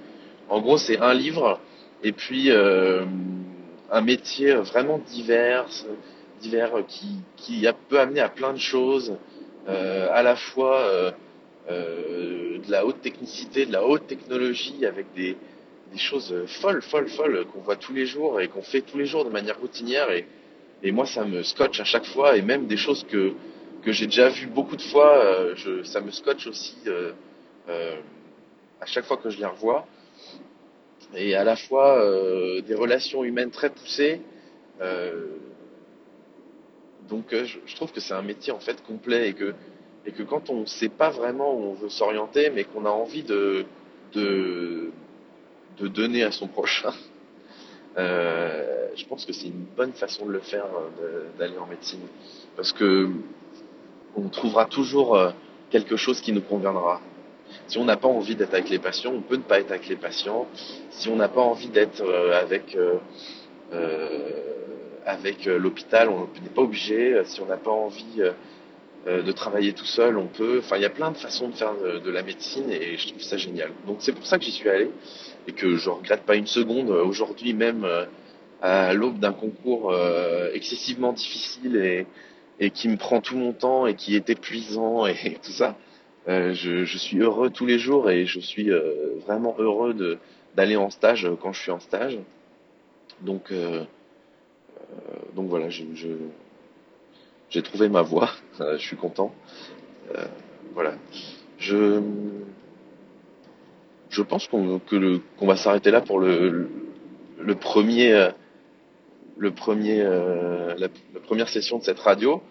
en 0.50 0.60
gros 0.62 0.78
c'est 0.78 1.00
un 1.00 1.14
livre 1.14 1.60
et 2.04 2.12
puis 2.12 2.52
euh, 2.52 3.06
un 3.92 4.02
métier 4.02 4.54
vraiment 4.56 5.00
divers, 5.00 5.66
divers 6.42 6.86
qui 6.88 7.18
qui 7.38 7.66
peut 7.90 8.00
amener 8.00 8.20
à 8.20 8.30
plein 8.30 8.54
de 8.54 8.60
choses, 8.60 9.16
euh, 9.68 10.08
à 10.12 10.24
la 10.24 10.36
fois 10.36 10.80
euh, 10.82 11.12
euh, 11.70 12.58
de 12.60 12.72
la 12.72 12.86
haute 12.86 13.02
technicité, 13.02 13.66
de 13.66 13.72
la 13.72 13.86
haute 13.86 14.08
technologie 14.08 14.86
avec 14.86 15.08
des 15.16 15.38
choses 15.98 16.34
folles, 16.48 16.82
folles, 16.82 17.10
folles 17.10 17.46
qu'on 17.54 17.62
voit 17.62 17.76
tous 17.76 17.94
les 17.94 18.06
jours 18.06 18.42
et 18.42 18.48
qu'on 18.48 18.64
fait 18.64 18.82
tous 18.82 18.98
les 18.98 19.06
jours 19.06 19.26
de 19.26 19.30
manière 19.30 19.60
routinière 19.60 20.10
et 20.84 20.92
moi, 20.92 21.06
ça 21.06 21.24
me 21.24 21.44
scotche 21.44 21.80
à 21.80 21.86
chaque 21.86 22.06
fois, 22.06 22.36
et 22.36 22.42
même 22.42 22.68
des 22.68 22.76
choses 22.76 23.06
que, 23.06 23.32
que 23.84 23.94
j'ai 23.94 24.06
déjà 24.06 24.28
vues 24.28 24.48
beaucoup 24.48 24.76
de 24.76 24.82
fois, 24.82 25.18
euh, 25.24 25.56
ça 25.86 26.02
me 26.02 26.12
scotche 26.12 26.46
aussi 26.46 26.76
euh, 26.88 27.14
euh, 27.70 27.96
à 28.82 28.86
chaque 28.86 29.06
fois 29.06 29.16
que 29.16 29.30
je 29.30 29.38
les 29.38 29.46
revois. 29.46 29.88
Et 31.16 31.36
à 31.36 31.44
la 31.44 31.56
fois 31.56 32.00
euh, 32.00 32.62
des 32.62 32.76
relations 32.76 33.24
humaines 33.24 33.52
très 33.52 33.70
poussées. 33.70 34.22
euh, 34.82 35.28
donc 37.10 37.34
euh, 37.34 37.46
je, 37.46 37.76
trouve 37.76 37.92
que 37.92 38.00
c'est 38.00 38.14
un 38.14 38.22
métier 38.22 38.52
en 38.54 38.60
fait 38.60 38.82
complet 38.84 39.30
et 39.30 39.34
que, 39.34 40.24
quand 40.24 40.50
on 40.50 40.62
ne 40.62 40.66
sait 40.66 40.90
pas 40.90 41.10
vraiment 41.10 41.54
où 41.54 41.64
on 41.66 41.74
veut 41.74 41.90
s'orienter, 41.90 42.50
mais 42.50 42.64
qu'on 42.64 42.86
a 42.86 42.90
envie 42.90 43.24
de, 43.24 43.66
donner 45.80 46.24
à 46.24 46.32
son 46.32 46.48
prochain, 46.48 46.94
je 47.98 49.06
pense 49.06 49.26
que 49.26 49.34
c'est 49.34 49.48
une 49.48 49.66
bonne 49.78 49.94
façon 49.94 50.26
de 50.26 50.32
le 50.32 50.40
faire, 50.40 50.66
d'aller 51.38 51.58
en 51.58 51.68
médecine. 51.68 52.08
Parce 52.56 52.72
que 52.72 53.10
on 54.16 54.30
trouvera 54.30 54.66
toujours 54.66 55.34
quelque 55.70 55.98
chose 55.98 56.22
qui 56.22 56.32
nous 56.32 56.42
conviendra. 56.42 57.02
Si 57.74 57.80
on 57.80 57.86
n'a 57.86 57.98
pas 57.98 58.08
envie 58.08 58.36
d'être 58.36 58.54
avec 58.54 58.70
les 58.70 58.78
patients, 58.78 59.14
on 59.16 59.22
peut 59.22 59.36
ne 59.36 59.42
pas 59.42 59.60
être 59.60 59.72
avec 59.72 59.90
les 59.90 59.96
patients. 59.96 60.46
Si 60.92 61.10
on 61.10 61.16
n'a 61.16 61.28
pas 61.28 61.42
envie 61.42 61.70
d'être 61.70 62.04
euh, 62.04 62.40
avec, 62.40 62.76
euh, 62.76 63.00
euh, 63.74 65.58
l'hôpital, 65.58 66.08
on 66.08 66.28
n'est 66.44 66.50
pas 66.54 66.62
obligé. 66.62 67.20
Si 67.26 67.42
on 67.42 67.48
n'a 67.48 67.58
pas 67.58 67.72
envie 67.72 68.22
de 69.08 69.32
travailler 69.32 69.74
tout 69.74 69.88
seul, 69.88 70.20
on 70.20 70.28
peut. 70.28 70.60
Enfin, 70.60 70.76
il 70.76 70.84
y 70.84 70.86
a 70.86 70.92
plein 70.92 71.10
de 71.10 71.18
façons 71.18 71.50
de 71.50 71.56
faire 71.56 71.74
de, 71.74 72.12
la 72.12 72.22
médecine 72.22 72.70
et 72.70 72.96
je 72.96 73.08
trouve 73.08 73.24
ça 73.24 73.38
génial. 73.38 73.72
Donc 73.88 73.98
c'est 74.02 74.14
pour 74.14 74.28
ça 74.28 74.38
que 74.38 74.46
j'y 74.46 74.52
suis 74.52 74.70
allé 74.70 74.92
et 75.48 75.54
que 75.54 75.76
je 75.76 75.90
regrette 75.90 76.28
pas 76.28 76.36
une 76.36 76.46
seconde 76.46 76.92
aujourd'hui 76.92 77.56
même 77.56 77.88
à 78.62 78.94
l'aube 78.94 79.18
d'un 79.18 79.34
concours 79.34 79.92
excessivement 80.54 81.12
difficile 81.12 81.78
et, 81.78 82.06
et 82.60 82.70
qui 82.70 82.88
me 82.88 82.98
prend 82.98 83.20
tout 83.20 83.36
mon 83.36 83.52
temps 83.52 83.88
et 83.88 83.96
qui 83.96 84.16
est 84.16 84.30
épuisant 84.30 85.08
et 85.08 85.40
tout 85.44 85.52
ça. 85.54 85.76
Euh, 86.30 86.54
je, 86.54 86.86
je, 86.86 86.98
suis 86.98 87.20
heureux 87.20 87.50
tous 87.50 87.66
les 87.66 87.78
jours 87.78 88.10
et 88.10 88.26
je 88.26 88.40
suis 88.40 88.72
euh, 88.72 89.16
vraiment 89.26 89.56
heureux 89.60 89.94
de 89.94 90.18
d'aller 90.56 90.78
en 90.78 90.90
stage 90.90 91.30
quand 91.42 91.52
je 91.52 91.62
suis 91.62 91.72
en 91.72 91.82
stage. 91.82 92.18
Donc, 93.22 93.52
euh, 93.52 93.84
donc 95.36 95.50
voilà, 95.50 95.70
je, 95.70 95.84
j'ai 97.50 97.62
trouvé 97.62 97.90
ma 97.90 98.04
voie. 98.04 98.30
je 98.60 98.78
suis 98.78 98.96
content. 98.96 99.34
voilà. 100.74 100.94
Je, 101.58 102.02
je 104.10 104.22
pense 104.22 104.48
qu'on 104.48 104.80
que 104.80 104.96
le, 104.96 105.22
qu'on 105.38 105.48
va 105.48 105.56
s'arrêter 105.58 105.92
là 105.92 106.02
pour 106.02 106.20
le, 106.20 106.70
le, 107.40 107.56
premier, 107.56 108.30
le 109.38 109.52
premier, 109.52 110.04
la, 110.04 110.88
première 111.26 111.50
session 111.50 111.80
de 111.80 111.84
cette 111.84 112.00
radio. 112.00 112.42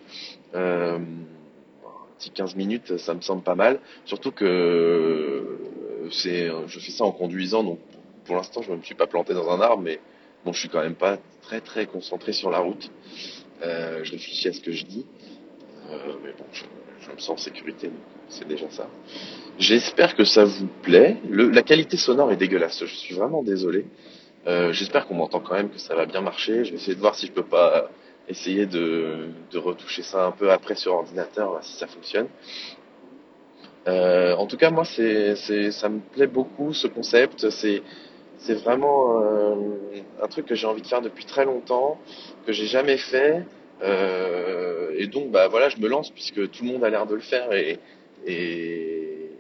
Euh, 2.26 2.31
15 2.35 2.57
minutes, 2.57 2.99
ça 2.99 3.14
me 3.14 3.21
semble 3.21 3.43
pas 3.43 3.55
mal. 3.55 3.79
Surtout 4.05 4.33
que 4.33 4.45
euh, 4.45 6.09
c'est, 6.11 6.49
je 6.67 6.79
fais 6.79 6.91
ça 6.91 7.05
en 7.05 7.12
conduisant, 7.12 7.62
donc 7.62 7.79
pour 8.25 8.37
l'instant, 8.37 8.62
je 8.62 8.71
ne 8.71 8.76
me 8.76 8.83
suis 8.83 8.95
pas 8.95 9.07
planté 9.07 9.35
dans 9.35 9.49
un 9.50 9.61
arbre, 9.61 9.83
mais 9.83 10.00
bon, 10.45 10.52
je 10.52 10.61
suis 10.61 10.69
quand 10.69 10.83
même 10.83 10.95
pas 10.95 11.19
très 11.43 11.61
très 11.61 11.87
concentré 11.87 12.33
sur 12.33 12.50
la 12.50 12.59
route. 12.59 12.91
Euh, 13.62 14.00
je 14.02 14.12
réfléchis 14.12 14.49
à 14.49 14.52
ce 14.52 14.61
que 14.61 14.73
je 14.73 14.85
dis, 14.85 15.07
euh, 15.91 16.14
mais 16.25 16.33
bon, 16.33 16.45
je, 16.52 16.64
me 17.11 17.19
sens 17.19 17.31
en 17.31 17.37
sécurité, 17.37 17.91
c'est 18.29 18.47
déjà 18.47 18.69
ça. 18.71 18.88
J'espère 19.59 20.17
que 20.17 20.25
ça 20.25 20.45
vous 20.45 20.69
plaît. 20.83 21.17
la 21.29 21.62
qualité 21.62 21.97
sonore 21.97 22.33
est 22.33 22.37
dégueulasse. 22.37 22.85
Je 22.85 22.95
suis 22.95 23.14
vraiment 23.14 23.43
désolé. 23.43 23.87
J'espère 24.47 25.07
qu'on 25.07 25.14
m'entend 25.14 25.41
quand 25.41 25.55
même, 25.55 25.69
que 25.69 25.79
ça 25.79 25.95
va 25.95 26.07
bien 26.07 26.21
marcher. 26.21 26.64
Je 26.64 26.71
vais 26.71 26.76
essayer 26.76 26.95
de 26.95 27.00
voir 27.00 27.14
si 27.14 27.26
je 27.26 27.33
peux 27.33 27.45
pas 27.45 27.91
essayer 28.29 28.67
de, 28.67 29.29
de, 29.50 29.59
retoucher 29.59 30.02
ça 30.02 30.26
un 30.26 30.33
peu 30.33 30.50
après 30.50 30.75
sur 30.75 30.95
ordinateur 30.95 31.59
si 31.62 31.75
ça 31.75 31.87
fonctionne. 31.87 32.29
Euh, 33.88 34.35
en 34.37 34.47
tout 34.47 34.57
cas, 34.57 34.71
moi, 34.71 34.85
c'est, 34.85 35.35
ça 35.73 35.88
me 35.88 36.00
plaît 36.00 36.26
beaucoup 36.26 36.73
ce 36.73 36.87
concept. 36.87 37.49
C'est, 37.50 37.83
vraiment 38.55 39.23
euh, 39.23 39.55
un 40.21 40.29
truc 40.29 40.47
que 40.47 40.55
j'ai 40.55 40.67
envie 40.67 40.83
de 40.83 40.87
faire 40.87 41.00
depuis 41.00 41.25
très 41.25 41.45
longtemps, 41.45 41.99
que 42.47 42.52
j'ai 42.52 42.67
jamais 42.67 42.97
fait. 42.97 43.45
Euh, 43.83 44.91
et 44.97 45.07
donc, 45.07 45.31
bah 45.31 45.49
voilà, 45.49 45.69
je 45.69 45.79
me 45.79 45.88
lance 45.88 46.11
puisque 46.11 46.50
tout 46.50 46.64
le 46.64 46.73
monde 46.73 46.85
a 46.85 46.91
l'air 46.91 47.07
de 47.07 47.14
le 47.14 47.21
faire 47.21 47.52
et, 47.52 47.79
et, 48.26 49.31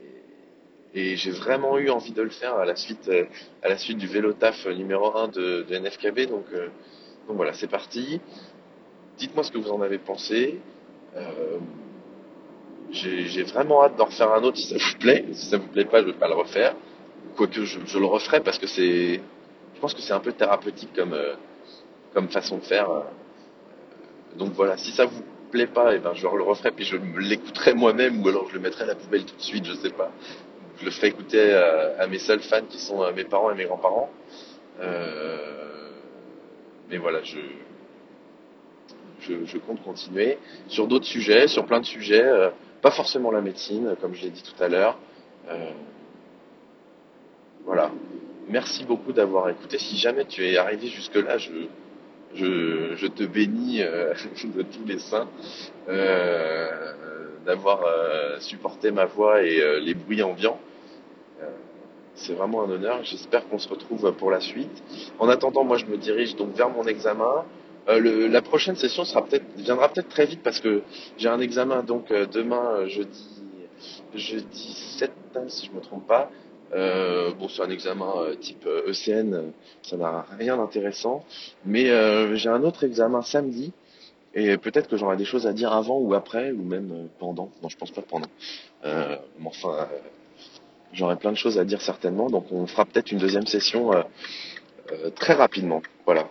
et 0.94 1.16
j'ai 1.16 1.30
vraiment 1.30 1.78
eu 1.78 1.90
envie 1.90 2.12
de 2.12 2.22
le 2.22 2.30
faire 2.30 2.54
à 2.56 2.64
la 2.64 2.74
suite, 2.74 3.10
à 3.62 3.68
la 3.68 3.76
suite 3.76 3.98
du 3.98 4.06
vélo 4.06 4.32
taf 4.32 4.66
numéro 4.66 5.16
1 5.16 5.28
de, 5.28 5.62
de 5.62 5.78
NFKB. 5.78 6.28
Donc, 6.28 6.46
donc 7.28 7.36
voilà, 7.36 7.52
c'est 7.52 7.68
parti. 7.68 8.20
Dites-moi 9.18 9.44
ce 9.44 9.52
que 9.52 9.58
vous 9.58 9.70
en 9.70 9.82
avez 9.82 9.98
pensé. 9.98 10.58
Euh, 11.16 11.58
j'ai 12.90 13.42
vraiment 13.44 13.84
hâte 13.84 13.96
d'en 13.96 14.06
refaire 14.06 14.32
un 14.32 14.42
autre 14.42 14.58
si 14.58 14.66
ça 14.66 14.76
vous 14.76 14.98
plaît. 14.98 15.24
Si 15.32 15.46
ça 15.46 15.58
vous 15.58 15.68
plaît 15.68 15.84
pas, 15.84 16.00
je 16.00 16.06
ne 16.06 16.12
vais 16.12 16.18
pas 16.18 16.28
le 16.28 16.34
refaire. 16.34 16.74
Quoique 17.36 17.64
je, 17.64 17.98
le 17.98 18.04
referai 18.04 18.40
parce 18.40 18.58
que 18.58 18.66
c'est, 18.66 19.20
je 19.74 19.80
pense 19.80 19.94
que 19.94 20.02
c'est 20.02 20.12
un 20.12 20.20
peu 20.20 20.32
thérapeutique 20.32 20.90
comme, 20.94 21.14
euh, 21.14 21.34
façon 22.28 22.58
de 22.58 22.64
faire. 22.64 22.88
Donc 24.36 24.52
voilà, 24.52 24.76
si 24.76 24.90
ça 24.92 25.06
vous 25.06 25.22
plaît 25.50 25.66
pas, 25.66 25.92
et 25.92 25.96
eh 25.96 25.98
ben 25.98 26.12
je 26.14 26.26
le 26.26 26.42
referai 26.42 26.70
puis 26.70 26.84
je 26.84 26.96
l'écouterai 26.96 27.74
moi-même 27.74 28.22
ou 28.22 28.28
alors 28.28 28.48
je 28.48 28.54
le 28.54 28.60
mettrai 28.60 28.84
à 28.84 28.86
la 28.86 28.94
poubelle 28.94 29.24
tout 29.24 29.36
de 29.36 29.42
suite, 29.42 29.64
je 29.64 29.74
sais 29.74 29.90
pas. 29.90 30.10
Je 30.78 30.84
le 30.84 30.90
ferai 30.90 31.08
écouter 31.08 31.54
à, 31.54 32.06
mes 32.06 32.18
seuls 32.18 32.40
fans 32.40 32.64
qui 32.68 32.78
sont 32.78 33.10
mes 33.12 33.24
parents 33.24 33.50
et 33.50 33.54
mes 33.54 33.64
grands-parents. 33.64 34.10
Euh, 34.80 35.88
mais 36.90 36.96
voilà, 36.98 37.22
je, 37.22 37.38
je, 39.28 39.58
compte 39.58 39.82
continuer 39.82 40.38
sur 40.68 40.86
d'autres 40.86 41.06
sujets, 41.06 41.48
sur 41.48 41.64
plein 41.66 41.80
de 41.80 41.86
sujets, 41.86 42.24
euh, 42.24 42.50
pas 42.80 42.90
forcément 42.90 43.30
la 43.30 43.40
médecine, 43.40 43.94
comme 44.00 44.14
je 44.14 44.22
l'ai 44.22 44.30
dit 44.30 44.42
tout 44.42 44.62
à 44.62 44.68
l'heure. 44.68 44.98
Euh, 45.48 45.70
voilà. 47.64 47.90
Merci 48.48 48.84
beaucoup 48.84 49.12
d'avoir 49.12 49.48
écouté. 49.48 49.78
Si 49.78 49.96
jamais 49.96 50.24
tu 50.24 50.44
es 50.44 50.56
arrivé 50.56 50.88
jusque-là, 50.88 51.38
je, 51.38 51.52
je, 52.34 53.06
te 53.06 53.22
bénis 53.24 53.82
euh, 53.82 54.14
de 54.44 54.62
tous 54.62 54.84
les 54.86 54.98
saints 54.98 55.28
d'avoir 57.46 57.80
supporté 58.40 58.92
ma 58.92 59.04
voix 59.04 59.42
et 59.42 59.80
les 59.80 59.94
bruits 59.94 60.22
ambiants. 60.22 60.60
C'est 62.14 62.34
vraiment 62.34 62.62
un 62.62 62.70
honneur. 62.70 63.02
J'espère 63.02 63.48
qu'on 63.48 63.58
se 63.58 63.68
retrouve 63.68 64.12
pour 64.12 64.30
la 64.30 64.38
suite. 64.38 64.82
En 65.18 65.28
attendant, 65.28 65.64
moi, 65.64 65.76
je 65.76 65.86
me 65.86 65.96
dirige 65.96 66.36
donc 66.36 66.54
vers 66.54 66.70
mon 66.70 66.84
examen. 66.84 67.44
Euh, 67.88 67.98
le, 67.98 68.26
la 68.28 68.42
prochaine 68.42 68.76
session 68.76 69.04
sera 69.04 69.24
peut-être 69.24 69.44
viendra 69.56 69.88
peut-être 69.88 70.08
très 70.08 70.26
vite 70.26 70.42
parce 70.42 70.60
que 70.60 70.82
j'ai 71.18 71.28
un 71.28 71.40
examen 71.40 71.82
donc 71.82 72.10
euh, 72.10 72.26
demain 72.26 72.64
euh, 72.76 72.88
jeudi 72.88 73.26
jeudi 74.14 74.74
7 74.98 75.10
si 75.48 75.66
je 75.66 75.72
me 75.72 75.80
trompe 75.80 76.06
pas. 76.06 76.30
Euh, 76.74 77.32
bon, 77.32 77.48
c'est 77.48 77.62
un 77.62 77.70
examen 77.70 78.12
type 78.40 78.66
ECN, 78.66 79.34
e 79.34 79.42
ça 79.82 79.96
n'a 79.96 80.24
rien 80.38 80.56
d'intéressant. 80.56 81.24
Mais 81.64 81.86
j'ai 82.36 82.48
un 82.48 82.62
autre 82.62 82.84
examen 82.84 83.22
samedi 83.22 83.72
et 84.34 84.56
peut-être 84.56 84.88
que 84.88 84.96
j'aurai 84.96 85.16
des 85.16 85.24
choses 85.24 85.46
à 85.46 85.52
dire 85.52 85.72
avant 85.72 85.98
ou 85.98 86.14
après 86.14 86.52
ou 86.52 86.62
même 86.62 87.08
pendant. 87.18 87.50
Non, 87.62 87.68
je 87.68 87.76
pense 87.76 87.90
pas 87.90 88.02
pendant. 88.02 88.28
mais 88.84 89.18
enfin, 89.46 89.88
j'aurai 90.92 91.16
plein 91.16 91.32
de 91.32 91.36
choses 91.36 91.58
à 91.58 91.64
dire 91.64 91.80
certainement. 91.80 92.30
Donc 92.30 92.52
on 92.52 92.66
fera 92.66 92.84
peut-être 92.84 93.10
une 93.10 93.18
deuxième 93.18 93.46
session 93.46 93.90
euh, 94.92 95.10
très 95.10 95.34
rapidement. 95.34 95.82
Voilà. 96.04 96.28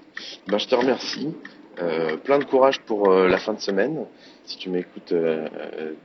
Ben, 0.48 0.58
je 0.58 0.68
te 0.68 0.76
remercie. 0.76 1.34
Euh, 1.82 2.18
plein 2.18 2.38
de 2.38 2.44
courage 2.44 2.80
pour 2.82 3.10
euh, 3.10 3.28
la 3.28 3.38
fin 3.38 3.54
de 3.54 3.60
semaine, 3.60 4.06
si 4.46 4.58
tu 4.58 4.70
m'écoutes 4.70 5.14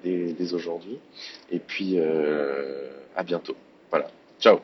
dès, 0.05 0.33
dès 0.33 0.55
aujourd'hui. 0.55 0.99
Et 1.51 1.59
puis, 1.59 1.99
à 3.17 3.23
bientôt. 3.23 3.57
Voilà. 3.91 4.09
Ciao 4.41 4.61